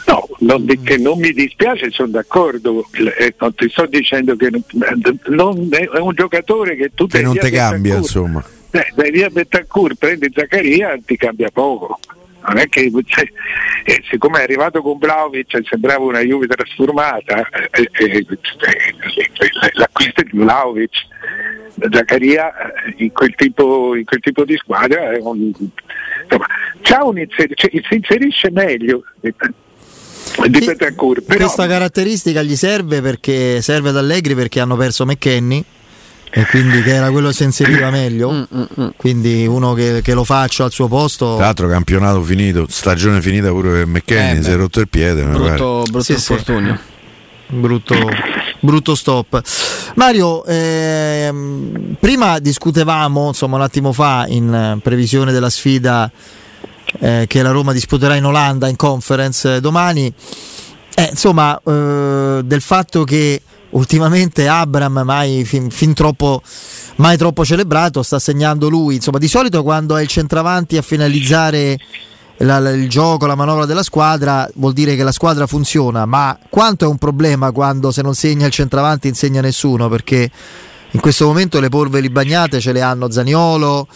No, 0.08 0.28
non, 0.40 0.66
di- 0.66 0.80
che 0.82 0.98
non 0.98 1.20
mi 1.20 1.32
dispiace, 1.32 1.92
sono 1.92 2.10
d'accordo, 2.10 2.84
eh, 3.20 3.36
non 3.40 3.54
ti 3.54 3.70
sto 3.70 3.86
dicendo 3.86 4.36
che 4.36 4.50
non, 4.50 4.64
non- 5.28 5.68
è 5.72 6.00
un 6.00 6.14
giocatore 6.16 6.76
che 6.76 6.92
tu 6.96 7.06
Che 7.06 7.18
dai 7.22 7.24
non 7.24 7.38
te 7.38 7.52
cambia, 7.52 7.98
insomma. 7.98 8.44
Eh, 8.72 8.88
dai 8.96 9.12
via 9.12 9.30
Betancourt, 9.30 9.96
prendi 9.96 10.30
Zaccaria 10.34 10.98
ti 11.06 11.16
cambia 11.16 11.50
poco. 11.54 12.00
Non 12.48 12.58
è 12.58 12.68
che 12.70 12.92
cioè, 13.06 13.26
eh, 13.84 14.04
siccome 14.10 14.40
è 14.40 14.44
arrivato 14.44 14.82
con 14.82 14.98
Vlaovic 14.98 15.60
sembrava 15.68 16.04
una 16.04 16.20
Juve 16.20 16.48
trasformata, 16.48 17.48
eh, 17.72 17.90
eh, 17.92 18.18
eh, 18.18 18.26
l'acquisto 19.74 20.22
di 20.22 20.32
Vlaovic, 20.34 21.06
Zaccaria 21.92 22.54
eh, 22.54 22.94
in 22.98 23.12
quel 23.12 23.34
tipo, 23.36 23.96
in 23.96 24.06
quel 24.06 24.20
tipo 24.20 24.46
di 24.46 24.56
squadra 24.58 25.12
è 25.12 25.20
un, 25.22 25.52
insomma, 26.24 26.46
c'ha 26.82 27.04
un 27.04 27.20
inser- 27.20 27.54
cioè, 27.56 27.70
si 27.88 27.96
inserisce 27.96 28.52
meglio 28.52 29.04
di, 29.20 29.34
Betancourt, 30.60 31.24
però 31.24 31.40
Questa 31.46 31.68
caratteristica 31.68 32.42
gli 32.42 32.56
serve 32.56 33.02
perché 33.02 33.62
serve 33.62 33.90
ad 33.90 33.98
Allegri 33.98 34.36
perché 34.36 34.60
hanno 34.60 34.76
perso 34.76 35.06
McKenny 35.06 35.64
e 36.38 36.46
quindi 36.48 36.82
che 36.82 36.94
era 36.94 37.12
quello 37.12 37.30
che 37.30 37.34
si 37.34 37.44
inseriva 37.44 37.90
meglio. 37.90 38.30
Mm, 38.30 38.42
mm, 38.54 38.64
mm. 38.82 38.88
Quindi 38.98 39.48
uno 39.48 39.74
che, 39.74 40.02
che 40.04 40.14
lo 40.14 40.26
faccio 40.26 40.66
al 40.66 40.72
suo 40.72 40.90
posto. 40.90 41.36
Tra 41.36 41.46
l'altro 41.46 41.70
campionato 41.70 42.22
finito, 42.24 42.66
stagione 42.68 43.22
finita 43.22 43.48
pure 43.52 43.70
per 43.72 43.86
McKenny, 43.86 44.40
Eh, 44.40 44.44
si 44.44 44.52
è 44.52 44.56
rotto 44.56 44.82
il 44.82 44.90
piede. 44.90 45.24
Brutto, 45.24 45.84
brutto 45.84 46.02
Sì, 46.02 46.18
sì. 46.20 46.34
infortunio. 46.34 46.78
brutto, 47.48 47.96
brutto 48.60 48.96
stop. 48.96 49.42
Mario, 49.96 50.44
ehm, 50.46 51.96
prima 52.02 52.40
discutevamo 52.40 53.28
insomma 53.28 53.56
un 53.56 53.62
attimo 53.62 53.94
fa 53.94 54.26
in 54.28 54.80
previsione 54.84 55.32
della 55.32 55.50
sfida 55.50 56.12
eh, 57.00 57.26
che 57.30 57.42
la 57.44 57.52
Roma 57.52 57.72
disputerà 57.72 58.16
in 58.16 58.26
Olanda 58.26 58.68
in 58.68 58.76
conference 58.76 59.56
eh, 59.56 59.62
domani. 59.62 60.14
Eh, 60.98 61.08
insomma, 61.12 61.58
eh, 61.66 62.42
del 62.44 62.62
fatto 62.62 63.06
che 63.06 63.42
ultimamente 63.72 64.48
Abram, 64.48 65.02
mai 65.04 65.44
fin, 65.46 65.70
fin 65.70 65.94
troppo, 65.94 66.42
mai 66.98 67.18
troppo 67.18 67.44
celebrato, 67.44 68.04
sta 68.04 68.20
segnando 68.20 68.70
lui. 68.70 68.96
Insomma, 68.96 69.18
di 69.18 69.28
solito 69.28 69.64
quando 69.64 69.98
è 69.98 70.02
il 70.02 70.08
centravanti 70.08 70.78
a 70.78 70.82
finalizzare 70.82 71.78
la- 72.38 72.60
la- 72.60 72.72
il 72.72 72.90
gioco, 72.90 73.26
la 73.26 73.36
manovra 73.36 73.66
della 73.66 73.84
squadra, 73.84 74.50
vuol 74.56 74.74
dire 74.74 74.96
che 74.96 75.04
la 75.04 75.12
squadra 75.12 75.48
funziona. 75.48 76.06
Ma 76.06 76.38
quanto 76.50 76.86
è 76.86 76.88
un 76.88 76.98
problema 76.98 77.52
quando 77.52 77.92
se 77.92 78.02
non 78.02 78.14
segna 78.14 78.46
il 78.46 78.52
centravanti 78.52 79.08
insegna 79.08 79.42
nessuno? 79.42 79.90
Perché 79.90 80.30
in 80.92 81.00
questo 81.00 81.26
momento 81.26 81.60
le 81.60 81.70
polveri 81.70 82.10
bagnate 82.10 82.60
ce 82.60 82.72
le 82.72 82.82
hanno 82.82 83.10
Zaniolo. 83.12 83.88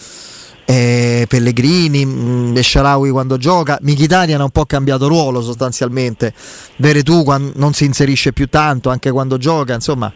Eh, 0.70 1.26
Pellegrini, 1.28 2.06
mh, 2.06 2.60
Sharawi 2.60 3.10
quando 3.10 3.36
gioca, 3.36 3.76
Michitarian 3.82 4.40
ha 4.40 4.44
un 4.44 4.50
po' 4.50 4.66
cambiato 4.66 5.08
ruolo 5.08 5.42
sostanzialmente. 5.42 6.32
Veretù 6.76 7.24
non 7.54 7.72
si 7.72 7.84
inserisce 7.84 8.32
più 8.32 8.48
tanto 8.48 8.88
anche 8.88 9.10
quando 9.10 9.36
gioca, 9.36 9.74
insomma. 9.74 10.12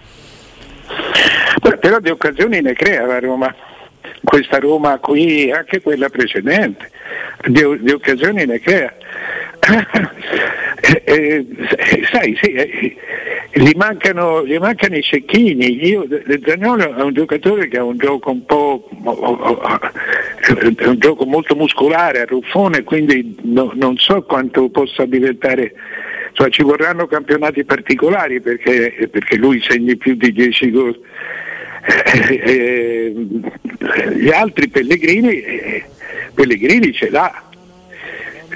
Beh, 1.60 1.76
però 1.78 1.98
di 1.98 2.10
occasioni 2.10 2.60
ne 2.60 2.72
crea 2.74 3.04
la 3.04 3.18
Roma, 3.18 3.52
questa 4.22 4.58
Roma 4.58 4.98
qui, 4.98 5.50
anche 5.50 5.80
quella 5.80 6.08
precedente, 6.08 6.88
di, 7.48 7.62
di 7.80 7.90
occasioni 7.90 8.46
ne 8.46 8.60
crea. 8.60 8.94
Eh, 10.86 11.02
eh, 11.06 11.46
sai, 12.12 12.36
sì, 12.42 12.52
eh, 12.52 12.96
gli, 13.52 13.72
mancano, 13.74 14.44
gli, 14.44 14.58
mancano, 14.58 14.96
i 14.96 15.02
cecchini. 15.02 15.86
Io, 15.86 16.06
Zagnolo 16.44 16.94
è 16.94 17.00
un 17.00 17.14
giocatore 17.14 17.68
che 17.68 17.78
ha 17.78 17.84
un 17.84 17.96
gioco 17.96 18.30
un 18.30 18.44
po' 18.44 18.88
è 20.76 20.86
un 20.86 20.98
gioco 20.98 21.24
molto 21.24 21.54
muscolare, 21.54 22.20
a 22.20 22.24
ruffone, 22.26 22.82
quindi 22.82 23.34
no, 23.44 23.72
non 23.74 23.96
so 23.96 24.22
quanto 24.22 24.68
possa 24.68 25.06
diventare. 25.06 25.72
Cioè, 26.32 26.50
ci 26.50 26.62
vorranno 26.62 27.06
campionati 27.06 27.64
particolari 27.64 28.40
perché, 28.40 29.08
perché 29.10 29.36
lui 29.36 29.62
segni 29.62 29.96
più 29.96 30.16
di 30.16 30.32
10 30.32 30.70
gol. 30.70 31.00
Eh, 31.86 32.42
eh, 32.44 33.14
gli 34.16 34.30
altri 34.30 34.68
Pellegrini, 34.68 35.82
Pellegrini 36.34 36.92
ce 36.92 37.10
l'ha, 37.10 37.42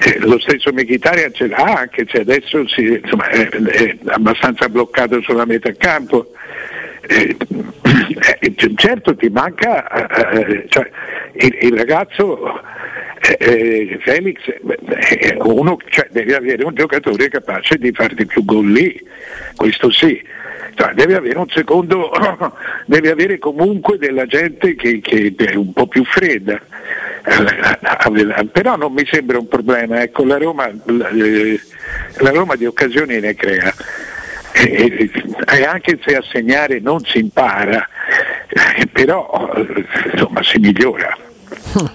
eh, 0.01 0.19
lo 0.19 0.39
stesso 0.39 0.71
Mkhitaryan 0.71 1.33
ce 1.33 1.47
l'ha 1.47 1.79
anche 1.79 2.05
se 2.09 2.21
adesso 2.21 2.67
si, 2.67 2.99
insomma, 3.01 3.27
è, 3.27 3.49
è, 3.49 3.97
abbastanza 4.07 4.69
bloccato 4.69 5.21
sulla 5.21 5.45
metà 5.45 5.71
campo. 5.73 6.31
Eh, 7.01 7.35
eh, 8.39 8.55
certo 8.75 9.15
ti 9.15 9.29
manca 9.29 10.31
eh, 10.31 10.65
cioè, 10.67 10.89
il, 11.33 11.57
il, 11.61 11.73
ragazzo 11.73 12.61
eh, 13.39 13.97
Felix 14.01 14.37
uno 15.37 15.77
cioè, 15.87 16.07
deve 16.11 16.35
avere 16.35 16.63
un 16.65 16.75
giocatore 16.75 17.29
capace 17.29 17.77
di 17.77 17.91
farti 17.93 18.25
più 18.25 18.43
gol 18.43 18.69
lì 18.69 19.01
questo 19.55 19.89
sì 19.89 20.21
cioè, 20.75 20.93
deve 20.93 21.15
avere 21.15 21.37
un 21.37 21.49
secondo 21.49 22.11
deve 22.85 23.11
avere 23.11 23.37
comunque 23.37 23.97
della 23.97 24.25
gente 24.25 24.75
che, 24.75 24.99
che 25.01 25.33
è 25.35 25.55
un 25.55 25.73
po' 25.73 25.87
più 25.87 26.03
fredda 26.05 26.59
però 28.51 28.75
non 28.75 28.93
mi 28.93 29.05
sembra 29.05 29.37
un 29.37 29.47
problema, 29.47 30.01
ecco, 30.01 30.23
la, 30.25 30.37
Roma, 30.37 30.67
eh, 30.67 31.59
la 32.17 32.31
Roma 32.31 32.55
di 32.55 32.65
occasioni 32.65 33.19
ne 33.19 33.35
crea 33.35 33.73
e 34.51 35.63
anche 35.63 35.99
se 36.03 36.15
a 36.15 36.23
segnare 36.29 36.79
non 36.79 37.03
si 37.05 37.19
impara, 37.19 37.87
eh, 38.47 38.87
però 38.87 39.51
insomma 40.11 40.43
si 40.43 40.57
migliora. 40.59 41.15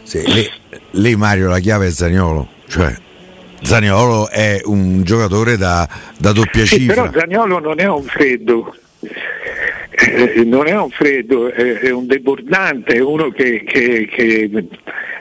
Sì, 0.02 0.22
lì, 0.32 0.50
lì, 0.92 1.16
Mario 1.16 1.48
la 1.48 1.58
chiave 1.58 1.88
è 1.88 1.90
Zagnolo, 1.90 2.48
cioè 2.68 2.94
Zagnolo 3.64 4.28
è 4.28 4.60
un 4.64 5.02
giocatore 5.04 5.56
da, 5.56 5.88
da 6.18 6.32
doppia 6.32 6.66
sì, 6.66 6.80
cifra. 6.80 7.08
Però 7.08 7.18
Zagnolo 7.18 7.58
non 7.58 7.80
è 7.80 7.88
un 7.88 8.02
freddo, 8.02 8.74
eh, 9.90 10.42
non 10.44 10.66
è 10.66 10.78
un 10.78 10.90
freddo, 10.90 11.50
è, 11.50 11.78
è 11.80 11.90
un 11.90 12.06
debordante, 12.06 12.94
è 12.94 13.00
uno 13.00 13.30
che, 13.30 13.64
che, 13.64 14.06
che, 14.12 14.50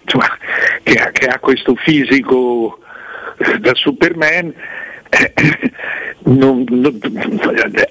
insomma, 0.04 0.38
che, 0.84 0.96
ha, 0.96 1.12
che 1.12 1.28
ha 1.28 1.40
questo 1.40 1.74
fisico 1.76 2.80
da 3.60 3.74
Superman. 3.74 4.54
Eh, 5.10 5.34
non, 6.24 6.66
non, 6.70 7.00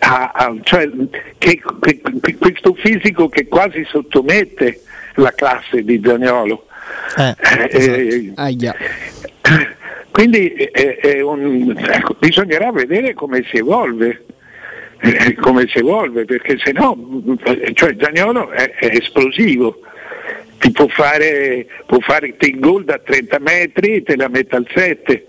ha, 0.00 0.54
cioè, 0.62 0.90
che, 1.38 1.62
che, 1.80 2.36
questo 2.38 2.74
fisico 2.74 3.28
che 3.28 3.46
quasi 3.46 3.84
sottomette 3.88 4.82
la 5.14 5.32
classe 5.32 5.82
di 5.82 6.00
Zagnolo. 6.04 6.66
Eh, 7.16 7.36
eh, 7.70 8.32
esatto. 8.44 8.76
Quindi 10.12 10.48
è 10.48 11.20
un, 11.20 11.74
ecco, 11.76 12.14
bisognerà 12.18 12.70
vedere 12.70 13.14
come 13.14 13.42
si 13.50 13.56
evolve 13.56 14.24
eh, 15.02 15.34
come 15.34 15.66
si 15.66 15.78
evolve, 15.78 16.24
perché 16.24 16.58
se 16.58 16.70
no, 16.70 16.96
cioè 17.74 17.96
Zagnolo 17.98 18.50
è, 18.50 18.70
è 18.70 18.86
esplosivo, 18.96 19.80
ti 20.58 20.70
può 20.70 20.86
fare, 20.86 21.66
può 21.86 21.98
fare 21.98 22.34
il 22.38 22.58
gol 22.60 22.84
da 22.84 22.98
30 22.98 23.38
metri 23.40 23.94
e 23.96 24.02
te 24.04 24.14
la 24.14 24.28
mette 24.28 24.54
al 24.54 24.66
7. 24.72 25.26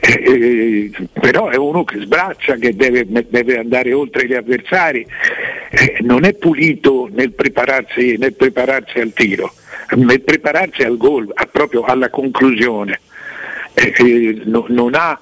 Eh, 0.00 0.22
eh, 0.22 0.90
però 1.12 1.48
è 1.48 1.56
uno 1.56 1.82
che 1.82 1.98
sbraccia, 2.00 2.54
che 2.54 2.76
deve, 2.76 3.04
deve 3.08 3.58
andare 3.58 3.92
oltre 3.92 4.26
gli 4.26 4.34
avversari, 4.34 5.04
eh, 5.70 5.96
non 6.02 6.24
è 6.24 6.34
pulito 6.34 7.08
nel 7.10 7.32
prepararsi, 7.32 8.16
nel 8.16 8.34
prepararsi, 8.34 9.00
al 9.00 9.12
tiro, 9.12 9.52
nel 9.96 10.20
prepararsi 10.20 10.82
al 10.82 10.96
gol, 10.96 11.32
proprio 11.50 11.82
alla 11.82 12.10
conclusione. 12.10 13.00
Eh, 13.74 14.42
no, 14.44 14.64
non 14.68 14.94
ha 14.94 15.18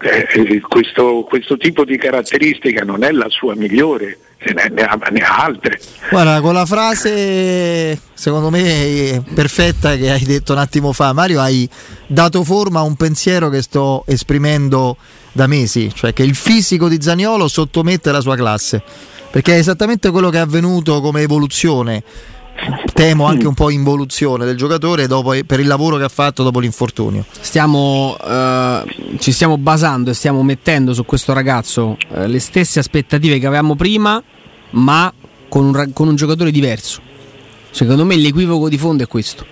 eh, 0.00 0.60
questo, 0.60 1.24
questo, 1.28 1.56
tipo 1.56 1.84
di 1.84 1.96
caratteristica 1.96 2.82
non 2.82 3.04
è 3.04 3.10
la 3.10 3.28
sua 3.28 3.54
migliore, 3.54 4.18
ne, 4.38 4.70
ne, 4.70 4.82
ha, 4.82 4.98
ne, 5.10 5.20
ha, 5.20 5.36
altre. 5.44 5.80
Guarda, 6.10 6.40
con 6.40 6.54
la 6.54 6.66
frase 6.66 7.98
secondo 8.12 8.50
me 8.50 9.22
perfetta 9.34 9.96
che 9.96 10.10
hai 10.10 10.24
detto 10.24 10.52
un 10.52 10.58
attimo 10.58 10.92
fa, 10.92 11.12
Mario, 11.12 11.40
hai 11.40 11.68
dato 12.06 12.44
forma 12.44 12.80
a 12.80 12.82
un 12.82 12.96
pensiero 12.96 13.48
che 13.48 13.62
sto 13.62 14.04
esprimendo 14.06 14.96
da 15.32 15.46
mesi, 15.46 15.92
cioè 15.94 16.12
che 16.12 16.22
il 16.22 16.34
fisico 16.34 16.88
di 16.88 17.00
Zaniolo 17.00 17.48
sottomette 17.48 18.12
la 18.12 18.20
sua 18.20 18.36
classe, 18.36 18.82
perché 19.30 19.54
è 19.54 19.58
esattamente 19.58 20.10
quello 20.10 20.30
che 20.30 20.38
è 20.38 20.40
avvenuto 20.40 21.00
come 21.00 21.22
evoluzione 21.22 22.02
temo 22.92 23.24
anche 23.26 23.46
un 23.46 23.54
po' 23.54 23.70
involuzione 23.70 24.44
del 24.44 24.56
giocatore 24.56 25.06
dopo, 25.06 25.34
per 25.44 25.60
il 25.60 25.66
lavoro 25.66 25.96
che 25.96 26.04
ha 26.04 26.08
fatto 26.08 26.42
dopo 26.42 26.60
l'infortunio. 26.60 27.24
Stiamo, 27.40 28.16
eh, 28.24 28.82
ci 29.18 29.32
stiamo 29.32 29.58
basando 29.58 30.10
e 30.10 30.14
stiamo 30.14 30.42
mettendo 30.42 30.94
su 30.94 31.04
questo 31.04 31.32
ragazzo 31.32 31.96
eh, 32.12 32.26
le 32.26 32.38
stesse 32.38 32.78
aspettative 32.78 33.38
che 33.38 33.46
avevamo 33.46 33.74
prima, 33.74 34.22
ma 34.70 35.12
con 35.48 35.66
un, 35.66 35.90
con 35.92 36.08
un 36.08 36.16
giocatore 36.16 36.50
diverso. 36.50 37.00
Secondo 37.70 38.04
me 38.04 38.16
l'equivoco 38.16 38.68
di 38.68 38.78
fondo 38.78 39.02
è 39.02 39.06
questo. 39.06 39.44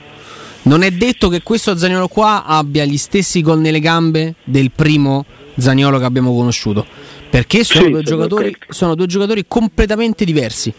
Non 0.62 0.82
è 0.82 0.92
detto 0.92 1.28
che 1.28 1.42
questo 1.42 1.76
Zagnolo 1.76 2.06
qua 2.06 2.44
abbia 2.44 2.84
gli 2.84 2.96
stessi 2.96 3.42
gol 3.42 3.58
nelle 3.58 3.80
gambe 3.80 4.36
del 4.44 4.70
primo 4.70 5.24
Zagnolo 5.56 5.98
che 5.98 6.04
abbiamo 6.04 6.32
conosciuto, 6.32 6.86
perché 7.28 7.64
sono, 7.64 7.86
sì, 7.86 7.90
due, 7.90 8.02
giocatori, 8.02 8.56
sono 8.68 8.94
due 8.94 9.06
giocatori 9.06 9.44
completamente 9.48 10.24
diversi 10.24 10.72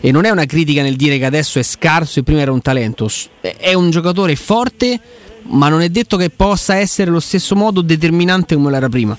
e 0.00 0.10
non 0.12 0.24
è 0.24 0.30
una 0.30 0.44
critica 0.44 0.82
nel 0.82 0.96
dire 0.96 1.18
che 1.18 1.24
adesso 1.24 1.58
è 1.58 1.62
scarso 1.62 2.20
e 2.20 2.22
prima 2.22 2.40
era 2.40 2.52
un 2.52 2.62
talento, 2.62 3.10
è 3.40 3.74
un 3.74 3.90
giocatore 3.90 4.36
forte, 4.36 5.00
ma 5.48 5.68
non 5.68 5.82
è 5.82 5.88
detto 5.88 6.16
che 6.16 6.30
possa 6.30 6.76
essere 6.76 7.10
allo 7.10 7.20
stesso 7.20 7.54
modo 7.54 7.80
determinante 7.80 8.54
come 8.54 8.70
l'era 8.70 8.88
prima. 8.88 9.16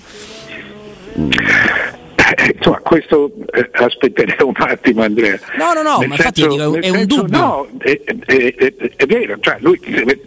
Eh, 2.36 2.54
insomma, 2.58 2.80
questo 2.80 3.32
eh, 3.52 3.70
aspetterei 3.72 4.36
un 4.42 4.54
attimo 4.56 5.04
Andrea. 5.04 5.40
No, 5.58 5.74
no, 5.74 5.82
no, 5.82 5.98
nel 6.00 6.10
ma 6.10 6.16
senso, 6.16 6.44
infatti 6.46 6.58
è, 6.58 6.66
un 6.66 6.82
senso, 6.82 7.22
dubbio. 7.22 7.38
No, 7.38 7.68
è, 7.80 8.02
è, 8.26 8.74
è 8.96 9.06
vero, 9.06 9.38
cioè 9.40 9.58
lui, 9.60 9.80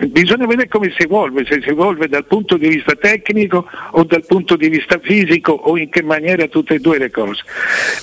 bisogna 0.06 0.46
vedere 0.46 0.68
come 0.68 0.92
si 0.96 1.02
evolve, 1.02 1.44
se 1.44 1.60
si 1.62 1.68
evolve 1.68 2.08
dal 2.08 2.24
punto 2.24 2.56
di 2.56 2.68
vista 2.68 2.94
tecnico 2.94 3.66
o 3.92 4.04
dal 4.04 4.24
punto 4.24 4.56
di 4.56 4.68
vista 4.68 4.98
fisico 4.98 5.52
o 5.52 5.76
in 5.76 5.90
che 5.90 6.02
maniera 6.02 6.46
tutte 6.46 6.74
e 6.74 6.78
due 6.78 6.98
le 6.98 7.10
cose. 7.10 7.42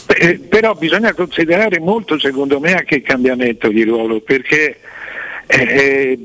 Eh, 0.07 0.39
però 0.39 0.73
bisogna 0.73 1.13
considerare 1.13 1.79
molto 1.79 2.19
secondo 2.19 2.59
me 2.59 2.73
anche 2.73 2.95
il 2.95 3.01
cambiamento 3.01 3.69
di 3.69 3.83
ruolo 3.83 4.19
perché 4.21 4.77
eh, 5.47 6.19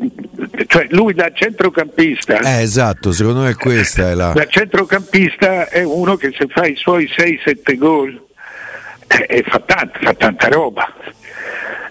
cioè 0.66 0.86
lui 0.90 1.14
da 1.14 1.32
centrocampista 1.32 2.40
eh, 2.40 2.62
esatto 2.62 3.12
secondo 3.12 3.42
me 3.42 3.54
questa 3.54 4.10
è 4.10 4.14
la 4.14 4.32
da 4.32 4.46
centrocampista 4.46 5.68
è 5.68 5.82
uno 5.84 6.16
che 6.16 6.32
se 6.36 6.46
fa 6.48 6.66
i 6.66 6.74
suoi 6.76 7.04
6-7 7.04 7.76
gol 7.76 8.20
eh, 9.28 9.44
fa, 9.46 9.60
tanta, 9.60 9.98
fa 10.00 10.14
tanta 10.14 10.48
roba 10.48 10.92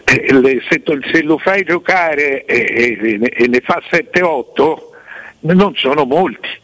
eh, 0.03 0.33
le, 0.33 0.61
se, 0.67 0.81
se, 1.11 1.21
lo 1.23 1.37
fai 1.37 1.63
giocare 1.63 2.43
e 2.45 3.47
ne 3.47 3.61
fa 3.61 3.81
7-8 3.89 4.89
non 5.41 5.73
sono 5.75 6.05
molti 6.05 6.59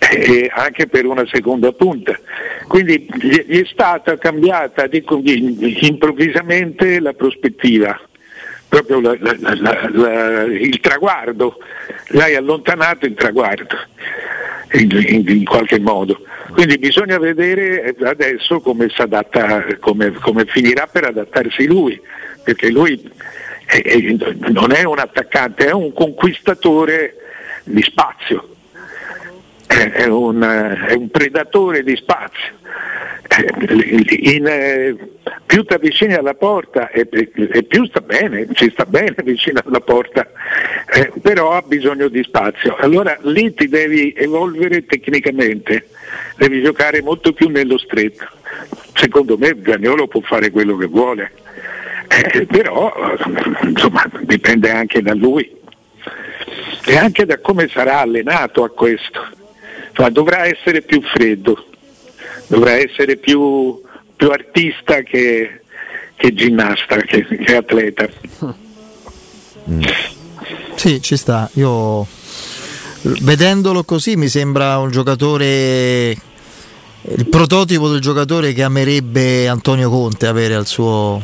eh, 0.00 0.50
anche 0.52 0.86
per 0.86 1.04
una 1.06 1.26
seconda 1.26 1.72
punta. 1.72 2.18
Quindi 2.66 3.06
gli 3.20 3.60
è 3.60 3.66
stata 3.66 4.16
cambiata 4.18 4.86
dico, 4.86 5.20
improvvisamente 5.22 7.00
la 7.00 7.12
prospettiva 7.12 7.98
proprio 8.70 9.00
la, 9.00 9.16
la, 9.18 9.88
la, 9.90 10.42
il 10.44 10.78
traguardo, 10.78 11.58
l'hai 12.10 12.36
allontanato 12.36 13.04
il 13.04 13.14
traguardo 13.14 13.76
in, 14.74 14.90
in, 14.92 15.28
in, 15.28 15.44
qualche 15.44 15.80
modo. 15.80 16.22
Quindi 16.52 16.78
bisogna 16.78 17.18
vedere 17.18 17.96
adesso 18.04 18.60
come, 18.60 18.88
come, 19.80 20.12
come 20.12 20.44
finirà 20.46 20.86
per 20.86 21.04
adattarsi 21.04 21.66
lui, 21.66 22.00
perché 22.44 22.70
lui 22.70 23.10
è, 23.66 23.82
è, 23.82 24.16
non 24.50 24.72
è 24.72 24.84
un 24.84 25.00
attaccante, 25.00 25.66
è 25.66 25.72
un 25.72 25.92
conquistatore 25.92 27.16
di 27.64 27.82
spazio, 27.82 28.54
è, 29.66 29.90
è 29.90 30.06
un, 30.06 30.40
è 30.86 30.92
un 30.92 31.10
predatore 31.10 31.82
di 31.82 31.96
spazio 31.96 32.58
in, 34.34 34.46
eh, 34.46 34.96
più 35.46 35.64
ti 35.64 35.74
avvicini 35.74 36.14
alla 36.14 36.34
porta 36.34 36.90
e, 36.90 37.08
e, 37.10 37.62
più 37.64 37.86
sta 37.86 38.00
bene, 38.00 38.46
ci 38.52 38.70
sta 38.70 38.84
bene 38.84 39.16
vicino 39.24 39.60
alla 39.64 39.80
porta, 39.80 40.28
eh, 40.92 41.12
però 41.20 41.52
ha 41.52 41.62
bisogno 41.62 42.08
di 42.08 42.22
spazio. 42.22 42.76
Allora 42.76 43.16
lì 43.22 43.52
ti 43.54 43.68
devi 43.68 44.12
evolvere 44.16 44.84
tecnicamente, 44.84 45.88
devi 46.36 46.62
giocare 46.62 47.02
molto 47.02 47.32
più 47.32 47.48
nello 47.48 47.78
stretto. 47.78 48.26
Secondo 48.94 49.38
me 49.38 49.54
Gagnolo 49.60 50.06
può 50.06 50.20
fare 50.20 50.50
quello 50.50 50.76
che 50.76 50.86
vuole, 50.86 51.32
eh, 52.08 52.46
però 52.46 52.92
insomma, 53.62 54.04
dipende 54.20 54.70
anche 54.70 55.00
da 55.00 55.14
lui 55.14 55.58
e 56.86 56.96
anche 56.96 57.24
da 57.24 57.38
come 57.38 57.68
sarà 57.68 58.00
allenato 58.00 58.64
a 58.64 58.70
questo 58.70 59.38
insomma, 59.90 60.10
dovrà 60.10 60.46
essere 60.46 60.82
più 60.82 61.02
freddo, 61.02 61.66
dovrà 62.50 62.72
essere 62.72 63.16
più, 63.16 63.80
più 64.16 64.28
artista 64.30 65.02
che, 65.02 65.62
che 66.16 66.34
ginnasta, 66.34 66.96
che, 66.96 67.24
che 67.24 67.56
atleta. 67.56 68.08
Mm. 69.68 69.82
Sì, 70.74 71.00
ci 71.00 71.16
sta. 71.16 71.48
Io 71.54 72.06
vedendolo 73.20 73.84
così 73.84 74.16
mi 74.16 74.28
sembra 74.28 74.78
un 74.78 74.90
giocatore 74.90 76.16
il 77.02 77.28
prototipo 77.28 77.88
del 77.88 78.00
giocatore 78.00 78.52
che 78.52 78.62
amerebbe 78.62 79.48
Antonio 79.48 79.88
Conte 79.88 80.26
avere 80.26 80.54
al 80.54 80.66
suo, 80.66 81.22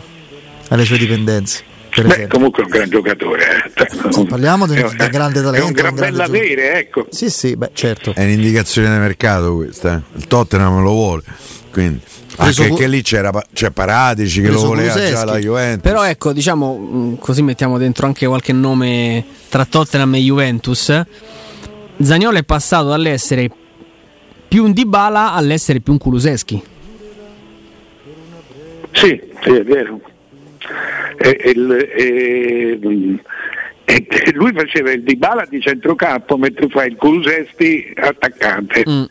alle 0.68 0.84
sue 0.84 0.98
dipendenze. 0.98 1.64
Beh, 2.04 2.26
comunque 2.28 2.62
è 2.62 2.66
un 2.66 2.70
gran 2.72 2.88
giocatore. 2.88 3.72
Eh. 3.74 4.12
Sì, 4.12 4.24
parliamo 4.24 4.66
di 4.66 4.78
un 4.80 4.94
grande 4.96 5.42
talento. 5.42 5.56
È 5.56 5.68
un 5.68 5.72
gran 5.72 5.94
bell'avere, 5.94 6.78
ecco. 6.78 7.06
Sì, 7.10 7.30
sì, 7.30 7.56
beh, 7.56 7.70
certo. 7.72 8.12
È 8.14 8.22
un'indicazione 8.22 8.92
di 8.92 8.98
mercato 8.98 9.56
questa. 9.56 9.94
Eh. 9.96 10.18
Il 10.18 10.26
Tottenham 10.26 10.82
lo 10.82 10.90
vuole. 10.90 11.22
Quindi. 11.70 12.00
Anche 12.38 12.70
che 12.74 12.86
lì 12.86 13.00
c'era, 13.00 13.32
c'è 13.52 13.70
Paratici 13.70 14.42
che 14.42 14.50
lo 14.50 14.60
voleva 14.60 14.92
Kuluseschi. 14.92 15.14
già 15.14 15.24
la 15.24 15.38
Juventus. 15.38 15.82
Però 15.90 16.04
ecco, 16.04 16.32
diciamo, 16.34 16.76
mm, 16.78 17.14
così 17.18 17.40
mettiamo 17.42 17.78
dentro 17.78 18.06
anche 18.06 18.26
qualche 18.26 18.52
nome 18.52 19.24
tra 19.48 19.64
Tottenham 19.64 20.14
e 20.16 20.18
Juventus. 20.18 21.02
Zagnolo 21.98 22.36
è 22.36 22.44
passato 22.44 22.88
dall'essere 22.88 23.50
più 24.48 24.64
un 24.64 24.72
Dybala 24.72 25.32
all'essere 25.32 25.80
più 25.80 25.92
un 25.92 25.98
Kuluseschi. 25.98 26.62
Sì, 28.92 29.20
sì, 29.42 29.50
è 29.50 29.62
vero. 29.64 30.00
E, 31.18 31.38
e, 31.40 32.78
e, 33.84 34.32
lui 34.32 34.52
faceva 34.52 34.92
il 34.92 35.02
Dybala 35.02 35.46
di 35.48 35.60
centrocampo 35.60 36.36
mentre 36.36 36.68
fa 36.68 36.84
il 36.84 36.96
Kuluseschi 36.96 37.92
attaccante. 37.94 38.84
Mm. 38.88 39.04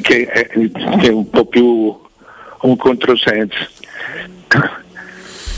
Che, 0.00 0.26
è, 0.26 0.48
che 0.48 1.08
è 1.08 1.12
un 1.12 1.28
po' 1.28 1.46
più 1.46 1.98
un 2.60 2.76
controsenso. 2.76 3.68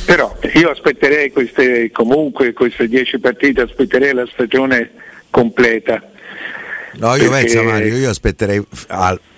Però 0.06 0.34
io 0.54 0.70
aspetterei 0.70 1.30
queste, 1.30 1.90
comunque 1.90 2.54
queste 2.54 2.88
dieci 2.88 3.18
partite, 3.18 3.60
aspetterei 3.60 4.14
la 4.14 4.26
stagione 4.32 4.90
completa. 5.30 6.02
No, 6.94 7.14
io 7.14 7.28
perché... 7.28 7.44
penso 7.44 7.62
Mario, 7.62 7.96
io 7.96 8.08
aspetterei 8.08 8.64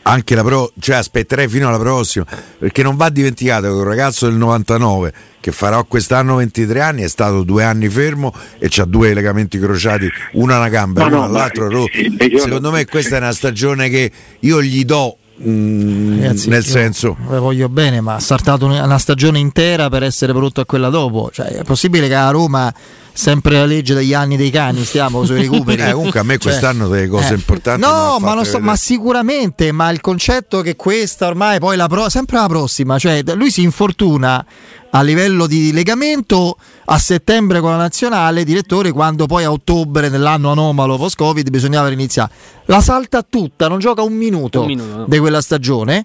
anche 0.03 0.35
la 0.35 0.43
pro, 0.43 0.73
cioè 0.79 0.97
aspetterei 0.97 1.49
fino 1.49 1.69
alla 1.69 1.79
prossima, 1.79 2.27
perché 2.59 2.83
non 2.83 2.97
va 2.97 3.09
dimenticato 3.11 3.69
che 3.69 3.73
un 3.73 3.85
ragazzo 3.85 4.27
del 4.27 4.37
99 4.37 5.13
che 5.41 5.53
farà 5.53 5.83
quest'anno 5.83 6.37
23 6.37 6.81
anni 6.81 7.03
è 7.03 7.09
stato 7.09 7.43
due 7.43 7.65
anni 7.65 7.89
fermo 7.89 8.35
e 8.59 8.69
ha 8.77 8.85
due 8.85 9.15
legamenti 9.15 9.59
crociati, 9.59 10.09
una 10.33 10.59
una 10.59 10.69
gamba 10.69 11.01
e 11.01 11.05
no, 11.05 11.09
uno 11.09 11.17
no, 11.17 11.25
all'altro 11.25 11.69
rotto. 11.69 11.91
Secondo 12.37 12.71
me 12.71 12.85
questa 12.85 13.17
è 13.17 13.19
una 13.19 13.33
stagione 13.33 13.89
che 13.89 14.11
io 14.41 14.63
gli 14.63 14.85
do 14.85 15.17
Mm, 15.47 16.21
Ragazzi, 16.21 16.49
nel 16.51 16.65
senso 16.65 17.17
voglio 17.19 17.71
bene 17.71 18.03
ma 18.03 18.17
ha 18.17 18.21
saltato 18.21 18.67
una 18.67 18.99
stagione 18.99 19.39
intera 19.39 19.89
per 19.89 20.03
essere 20.03 20.35
pronto 20.35 20.61
a 20.61 20.67
quella 20.67 20.91
dopo 20.91 21.31
cioè, 21.33 21.47
è 21.47 21.65
possibile 21.65 22.09
che 22.09 22.15
a 22.15 22.29
Roma 22.29 22.71
sempre 23.13 23.55
la 23.55 23.67
legge 23.67 23.95
degli 23.95 24.15
anni 24.15 24.37
dei 24.37 24.51
cani, 24.51 24.85
stiamo 24.85 25.25
sui 25.25 25.43
recuperi. 25.43 25.83
eh, 25.83 25.93
comunque 25.93 26.21
a 26.21 26.23
me 26.23 26.39
cioè, 26.39 26.51
quest'anno 26.51 26.89
delle 26.89 27.09
cose 27.09 27.33
eh. 27.33 27.37
importanti. 27.37 27.81
No, 27.81 28.19
ma, 28.19 28.45
so, 28.45 28.59
ma, 28.61 28.77
sicuramente, 28.77 29.73
ma 29.73 29.91
il 29.91 30.01
concetto 30.01 30.63
che 30.63 30.77
questa 30.77 31.27
ormai 31.27 31.59
poi 31.59 31.77
la 31.77 31.87
pro- 31.87 32.09
sempre 32.09 32.39
la 32.39 32.47
prossima, 32.47 32.99
cioè 32.99 33.23
lui 33.35 33.51
si 33.51 33.63
infortuna 33.63 34.45
a 34.91 35.03
livello 35.03 35.47
di 35.47 35.73
legamento 35.73 36.57
a 36.87 36.99
settembre 36.99 37.61
con 37.61 37.71
la 37.71 37.77
nazionale, 37.77 38.45
direttore, 38.45 38.93
quando 38.93 39.27
poi 39.27 39.45
a 39.45 39.53
ottobre 39.53 40.09
nell'anno 40.09 40.51
anomalo 40.51 40.97
post-Covid 40.97 41.49
bisognava 41.51 41.91
iniziare. 41.91 42.31
La 42.67 42.81
salta 42.81 43.23
tutta, 43.23 43.69
non 43.69 43.79
gioca 43.79 44.03
un 44.03 44.15
minuto, 44.15 44.61
un 44.61 44.67
minuto 44.67 44.97
no. 44.97 45.05
di 45.07 45.19
quella 45.19 45.41
stagione. 45.41 46.05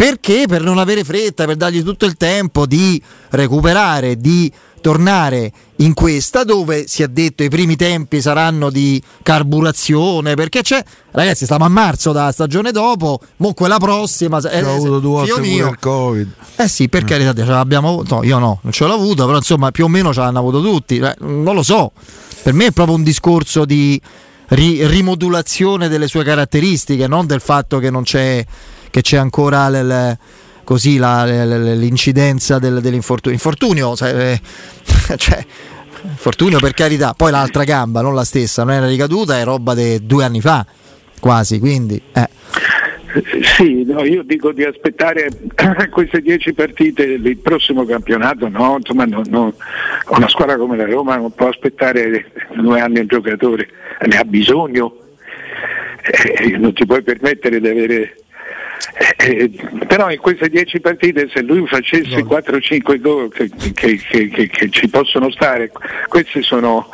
Perché? 0.00 0.46
Per 0.48 0.62
non 0.62 0.78
avere 0.78 1.04
fretta, 1.04 1.44
per 1.44 1.56
dargli 1.56 1.84
tutto 1.84 2.06
il 2.06 2.16
tempo 2.16 2.64
di 2.64 3.00
recuperare, 3.32 4.16
di 4.16 4.50
tornare 4.80 5.52
in 5.76 5.92
questa 5.92 6.42
dove 6.42 6.86
si 6.88 7.02
è 7.02 7.08
detto 7.08 7.42
i 7.42 7.50
primi 7.50 7.76
tempi 7.76 8.22
saranno 8.22 8.70
di 8.70 9.02
carburazione 9.22 10.32
perché 10.36 10.62
c'è 10.62 10.82
ragazzi 11.10 11.44
stiamo 11.44 11.66
a 11.66 11.68
marzo 11.68 12.12
da 12.12 12.32
stagione 12.32 12.72
dopo 12.72 13.20
mo 13.36 13.52
quella 13.52 13.76
prossima 13.76 14.38
eh, 14.38 14.62
ho 14.62 14.74
avuto 14.76 15.00
due 15.00 15.26
volte 15.26 15.46
il 15.46 15.76
covid 15.78 16.32
eh 16.56 16.66
sì 16.66 16.88
per 16.88 17.02
eh. 17.02 17.04
carità 17.04 17.34
ce 17.34 17.44
l'abbiamo 17.44 18.02
no, 18.08 18.24
io 18.24 18.38
no 18.38 18.60
non 18.62 18.72
ce 18.72 18.86
l'ho 18.86 18.94
avuto 18.94 19.26
però 19.26 19.36
insomma 19.36 19.70
più 19.70 19.84
o 19.84 19.88
meno 19.88 20.14
ce 20.14 20.20
l'hanno 20.20 20.38
avuto 20.38 20.62
tutti 20.62 20.96
eh, 20.96 21.14
non 21.18 21.54
lo 21.54 21.62
so 21.62 21.92
per 22.42 22.54
me 22.54 22.68
è 22.68 22.70
proprio 22.70 22.96
un 22.96 23.02
discorso 23.02 23.66
di 23.66 24.00
ri- 24.48 24.86
rimodulazione 24.86 25.88
delle 25.88 26.08
sue 26.08 26.24
caratteristiche 26.24 27.06
non 27.06 27.26
del 27.26 27.42
fatto 27.42 27.78
che 27.78 27.90
non 27.90 28.02
c'è 28.02 28.46
che 28.90 29.00
c'è 29.02 29.16
ancora 29.16 29.68
l- 29.68 30.18
così 30.64 30.98
la, 30.98 31.24
l'incidenza 31.24 32.58
del, 32.58 32.80
dell'infortunio. 32.80 33.36
Infortunio, 33.36 33.96
cioè, 33.96 34.38
cioè, 35.16 35.44
infortunio 36.02 36.58
per 36.58 36.74
carità, 36.74 37.14
poi 37.14 37.30
l'altra 37.30 37.64
gamba, 37.64 38.02
non 38.02 38.14
la 38.14 38.24
stessa, 38.24 38.62
non 38.62 38.74
era 38.74 38.86
ricaduta, 38.86 39.38
è 39.38 39.44
roba 39.44 39.74
di 39.74 40.06
due 40.06 40.24
anni 40.24 40.40
fa, 40.40 40.64
quasi, 41.18 41.58
quindi... 41.58 42.00
Eh. 42.12 42.28
Sì, 43.56 43.82
no, 43.84 44.04
io 44.04 44.22
dico 44.22 44.52
di 44.52 44.62
aspettare 44.62 45.28
queste 45.90 46.20
dieci 46.20 46.52
partite 46.52 47.02
il 47.02 47.38
prossimo 47.38 47.84
campionato, 47.84 48.48
no, 48.48 48.76
insomma, 48.78 49.04
no, 49.04 49.22
no. 49.26 49.54
una 50.10 50.28
squadra 50.28 50.56
come 50.56 50.76
la 50.76 50.86
Roma 50.86 51.16
non 51.16 51.32
può 51.32 51.48
aspettare 51.48 52.30
due 52.54 52.80
anni 52.80 53.00
un 53.00 53.08
giocatore, 53.08 53.68
ne 54.06 54.16
ha 54.16 54.22
bisogno, 54.22 54.94
eh, 56.02 56.56
non 56.56 56.72
ti 56.72 56.86
puoi 56.86 57.02
permettere 57.02 57.58
di 57.58 57.66
avere 57.66 58.19
eh, 59.16 59.50
però 59.86 60.10
in 60.10 60.18
queste 60.18 60.48
10 60.48 60.80
partite 60.80 61.28
se 61.32 61.42
lui 61.42 61.66
facesse 61.66 62.22
4-5 62.22 63.00
gol 63.00 63.32
che, 63.32 63.50
che, 63.74 63.96
che, 63.96 64.48
che, 64.48 64.70
ci 64.70 64.88
possono 64.88 65.30
stare, 65.30 65.70
queste 66.08 66.42
sono, 66.42 66.88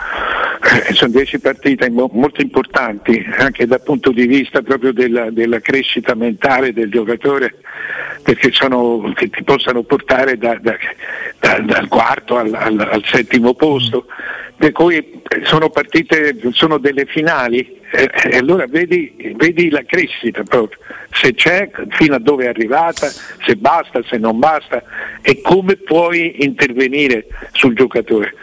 eh, 0.88 0.92
sono 0.92 1.12
10 1.12 1.38
partite 1.38 1.88
molto 1.90 2.40
importanti 2.40 3.24
anche 3.38 3.66
dal 3.66 3.82
punto 3.82 4.10
di 4.10 4.26
vista 4.26 4.62
proprio 4.62 4.92
della, 4.92 5.30
della 5.30 5.60
crescita 5.60 6.14
mentale 6.14 6.72
del 6.72 6.90
giocatore 6.90 7.56
perché 8.22 8.50
sono, 8.52 9.12
che 9.14 9.30
ti 9.30 9.44
possano 9.44 9.82
portare 9.84 10.36
da, 10.36 10.58
da, 10.60 10.76
da, 11.38 11.58
dal 11.60 11.86
quarto 11.86 12.38
al, 12.38 12.52
al, 12.52 12.80
al 12.80 13.04
settimo 13.04 13.54
posto 13.54 14.06
per 14.56 14.72
cui 14.72 15.20
sono 15.44 15.70
partite, 15.70 16.36
sono 16.52 16.78
delle 16.78 17.04
finali 17.04 17.76
e 17.90 18.10
eh, 18.12 18.36
allora 18.38 18.66
vedi, 18.66 19.34
vedi, 19.36 19.70
la 19.70 19.82
crescita 19.86 20.42
proprio, 20.42 20.78
se 21.12 21.34
c'è, 21.34 21.70
fino 21.90 22.16
a 22.16 22.18
dove 22.18 22.44
è 22.44 22.48
arrivata, 22.48 23.08
se 23.46 23.54
basta, 23.56 24.02
se 24.08 24.18
non 24.18 24.38
basta 24.38 24.82
e 25.22 25.40
come 25.40 25.76
puoi 25.76 26.44
intervenire 26.44 27.26
sul 27.52 27.74
giocatore. 27.74 28.34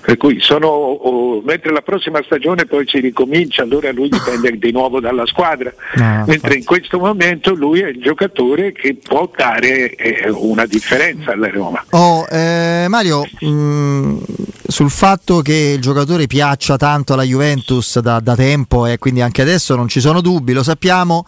Per 0.00 0.16
cui 0.16 0.40
sono, 0.40 0.68
oh, 0.68 1.42
mentre 1.42 1.70
la 1.70 1.82
prossima 1.82 2.22
stagione 2.24 2.64
poi 2.64 2.86
si 2.88 3.00
ricomincia, 3.00 3.62
allora 3.62 3.92
lui 3.92 4.08
dipende 4.08 4.56
di 4.58 4.72
nuovo 4.72 5.00
dalla 5.00 5.26
squadra, 5.26 5.72
no, 5.96 6.24
mentre 6.26 6.54
in 6.54 6.64
questo 6.64 6.98
momento 6.98 7.54
lui 7.54 7.80
è 7.80 7.88
il 7.88 8.00
giocatore 8.00 8.72
che 8.72 8.96
può 8.96 9.30
dare 9.36 9.94
eh, 9.94 10.30
una 10.30 10.64
differenza 10.64 11.32
alla 11.32 11.50
Roma. 11.50 11.84
Oh, 11.90 12.26
eh, 12.30 12.86
Mario, 12.88 13.28
mh, 13.40 13.46
mm, 13.46 14.18
sul 14.70 14.90
fatto 14.90 15.40
che 15.40 15.72
il 15.76 15.80
giocatore 15.80 16.26
piaccia 16.26 16.76
tanto 16.76 17.14
alla 17.14 17.22
Juventus 17.22 18.00
da, 18.00 18.20
da 18.20 18.36
tempo 18.36 18.84
e 18.84 18.98
quindi 18.98 19.22
anche 19.22 19.40
adesso 19.40 19.74
non 19.74 19.88
ci 19.88 19.98
sono 19.98 20.20
dubbi, 20.20 20.52
lo 20.52 20.62
sappiamo. 20.62 21.24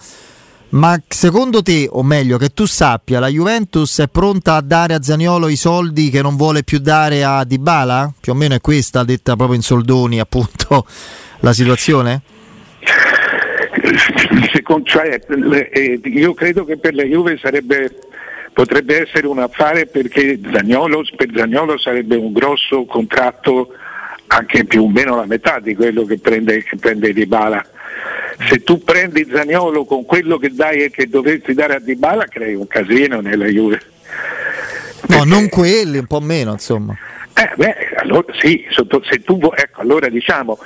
Ma 0.70 1.00
secondo 1.08 1.62
te, 1.62 1.88
o 1.90 2.02
meglio, 2.02 2.36
che 2.36 2.50
tu 2.50 2.66
sappia, 2.66 3.18
la 3.18 3.28
Juventus 3.28 3.98
è 4.00 4.08
pronta 4.08 4.54
a 4.54 4.60
dare 4.60 4.94
a 4.94 5.02
Zaniolo 5.02 5.48
i 5.48 5.56
soldi 5.56 6.10
che 6.10 6.22
non 6.22 6.36
vuole 6.36 6.62
più 6.62 6.78
dare 6.78 7.24
a 7.24 7.42
Dybala? 7.44 8.12
Più 8.20 8.32
o 8.32 8.34
meno 8.36 8.54
è 8.54 8.60
questa, 8.60 9.02
detta 9.02 9.34
proprio 9.34 9.56
in 9.56 9.62
soldoni, 9.62 10.20
appunto, 10.20 10.86
la 11.40 11.52
situazione? 11.52 12.20
Secondo, 14.52 14.84
cioè, 14.84 15.18
eh, 15.72 16.00
io 16.04 16.34
credo 16.34 16.64
che 16.64 16.76
per 16.76 16.94
la 16.94 17.04
Juve 17.04 17.38
sarebbe, 17.38 17.90
potrebbe 18.52 19.02
essere 19.02 19.26
un 19.26 19.38
affare 19.38 19.86
perché 19.86 20.38
Zagnolo, 20.52 21.02
per 21.16 21.28
Zagnolo 21.34 21.78
sarebbe 21.78 22.16
un 22.16 22.32
grosso 22.32 22.84
contratto 22.84 23.74
anche 24.28 24.64
più 24.64 24.84
o 24.84 24.88
meno 24.88 25.16
la 25.16 25.26
metà 25.26 25.58
di 25.58 25.74
quello 25.74 26.04
che 26.04 26.18
prende, 26.18 26.62
che 26.62 26.76
prende 26.76 27.12
Dybala 27.12 27.64
se 28.48 28.62
tu 28.62 28.82
prendi 28.82 29.28
Zaniolo 29.30 29.84
con 29.84 30.04
quello 30.04 30.38
che 30.38 30.50
dai 30.50 30.84
e 30.84 30.90
che 30.90 31.08
dovresti 31.08 31.52
dare 31.52 31.74
a 31.74 31.80
Dybala 31.80 32.24
crei 32.26 32.54
un 32.54 32.66
casino 32.66 33.20
nella 33.20 33.46
Juve. 33.46 33.80
No, 35.08 35.24
non 35.24 35.48
quelli, 35.48 35.98
un 35.98 36.06
po' 36.06 36.20
meno 36.20 36.52
insomma. 36.52 36.96
Eh 37.34 37.50
beh, 37.56 37.74
allora 37.96 38.32
sì, 38.38 38.66
se 38.70 39.22
tu 39.22 39.38
ecco, 39.54 39.80
allora 39.80 40.08
diciamo, 40.08 40.58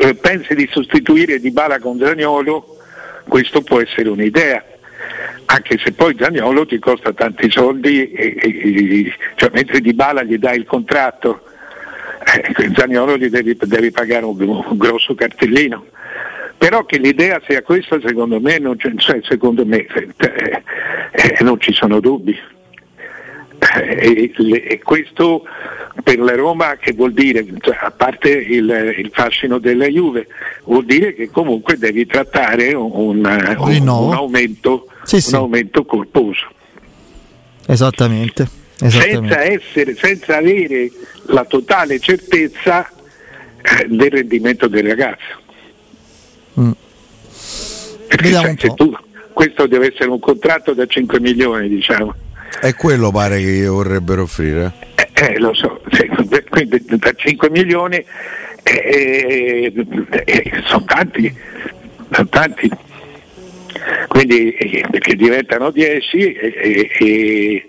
eh, 0.00 0.14
pensi 0.14 0.54
di 0.54 0.68
sostituire 0.70 1.40
Dybala 1.40 1.78
con 1.78 1.98
Zaniolo, 1.98 2.78
questo 3.28 3.62
può 3.62 3.80
essere 3.80 4.08
un'idea, 4.08 4.62
anche 5.52 5.78
se 5.78 5.92
poi 5.92 6.16
Zaniolo 6.16 6.64
ti 6.64 6.78
costa 6.78 7.12
tanti 7.12 7.50
soldi, 7.50 8.12
e, 8.12 8.36
e, 8.38 9.12
cioè, 9.34 9.50
mentre 9.52 9.80
Dybala 9.80 10.22
gli 10.22 10.38
dai 10.38 10.58
il 10.58 10.64
contratto, 10.64 11.42
eh, 12.24 12.70
Zaniolo 12.74 13.16
gli 13.16 13.28
devi, 13.28 13.56
devi 13.60 13.90
pagare 13.90 14.24
un, 14.24 14.38
un 14.38 14.76
grosso 14.76 15.14
cartellino 15.14 15.86
Però 16.56 16.84
che 16.84 16.98
l'idea 16.98 17.40
sia 17.48 17.62
questa 17.62 17.98
secondo 18.04 18.38
me 18.38 18.58
non, 18.58 18.78
cioè, 18.78 19.20
secondo 19.22 19.64
me, 19.64 19.86
eh, 19.86 20.62
eh, 21.10 21.38
non 21.40 21.58
ci 21.58 21.72
sono 21.72 22.00
dubbi. 22.00 22.38
Eh, 23.76 24.32
e, 24.36 24.62
e, 24.68 24.78
questo 24.78 25.44
per 26.02 26.18
la 26.18 26.34
Roma 26.34 26.76
che 26.76 26.92
vuol 26.92 27.12
dire, 27.12 27.44
cioè, 27.60 27.76
a 27.80 27.90
parte 27.90 28.30
il, 28.30 28.94
il, 28.98 29.10
fascino 29.12 29.58
della 29.58 29.86
Juve, 29.86 30.26
vuol 30.64 30.84
dire 30.84 31.14
che 31.14 31.30
comunque 31.30 31.76
devi 31.76 32.06
trattare 32.06 32.74
un, 32.74 32.90
un, 32.92 33.86
un 33.88 34.12
aumento, 34.12 34.89
sì, 35.04 35.20
sì. 35.20 35.34
aumento 35.34 35.84
corposo. 35.84 36.48
Esattamente. 37.66 38.48
Esattamente. 38.80 39.34
Senza, 39.34 39.42
essere, 39.42 39.94
senza 39.96 40.36
avere 40.36 40.90
la 41.26 41.44
totale 41.44 41.98
certezza 41.98 42.88
eh, 43.62 43.86
del 43.88 44.10
rendimento 44.10 44.68
del 44.68 44.86
ragazzo. 44.86 45.38
Mm. 46.58 46.70
Perché 48.08 48.32
sai, 48.32 48.56
tu, 48.74 48.96
questo 49.32 49.66
deve 49.66 49.92
essere 49.92 50.08
un 50.10 50.18
contratto 50.18 50.72
da 50.72 50.86
5 50.86 51.20
milioni, 51.20 51.68
diciamo. 51.68 52.14
E 52.60 52.74
quello 52.74 53.10
pare 53.10 53.40
che 53.40 53.66
vorrebbero 53.66 54.22
offrire. 54.22 54.72
Eh, 54.96 55.08
eh, 55.14 55.38
lo 55.38 55.54
so, 55.54 55.80
quindi 56.48 56.82
da 56.84 57.12
5 57.12 57.50
milioni 57.50 58.04
eh, 58.62 59.72
eh, 59.72 59.72
eh, 60.24 60.62
sono 60.64 60.84
tanti, 60.84 61.34
sono 62.10 62.28
tanti. 62.28 62.70
Quindi 64.08 64.52
eh, 64.52 64.84
perché 64.90 65.14
diventano 65.14 65.70
10 65.70 66.32
e 66.32 67.66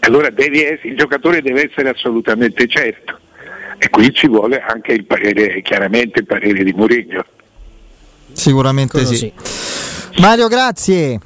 allora 0.00 0.30
essere, 0.30 0.80
il 0.82 0.96
giocatore 0.96 1.42
deve 1.42 1.68
essere 1.70 1.90
assolutamente 1.90 2.66
certo 2.66 3.18
e 3.78 3.88
qui 3.88 4.12
ci 4.12 4.28
vuole 4.28 4.60
anche 4.60 4.92
il 4.92 5.04
parere, 5.04 5.62
chiaramente 5.62 6.20
il 6.20 6.26
parere 6.26 6.62
di 6.62 6.72
Murillo. 6.72 7.24
Sicuramente 8.32 9.04
sì. 9.06 9.16
sì. 9.16 9.32
Mario, 10.18 10.48
grazie. 10.48 11.18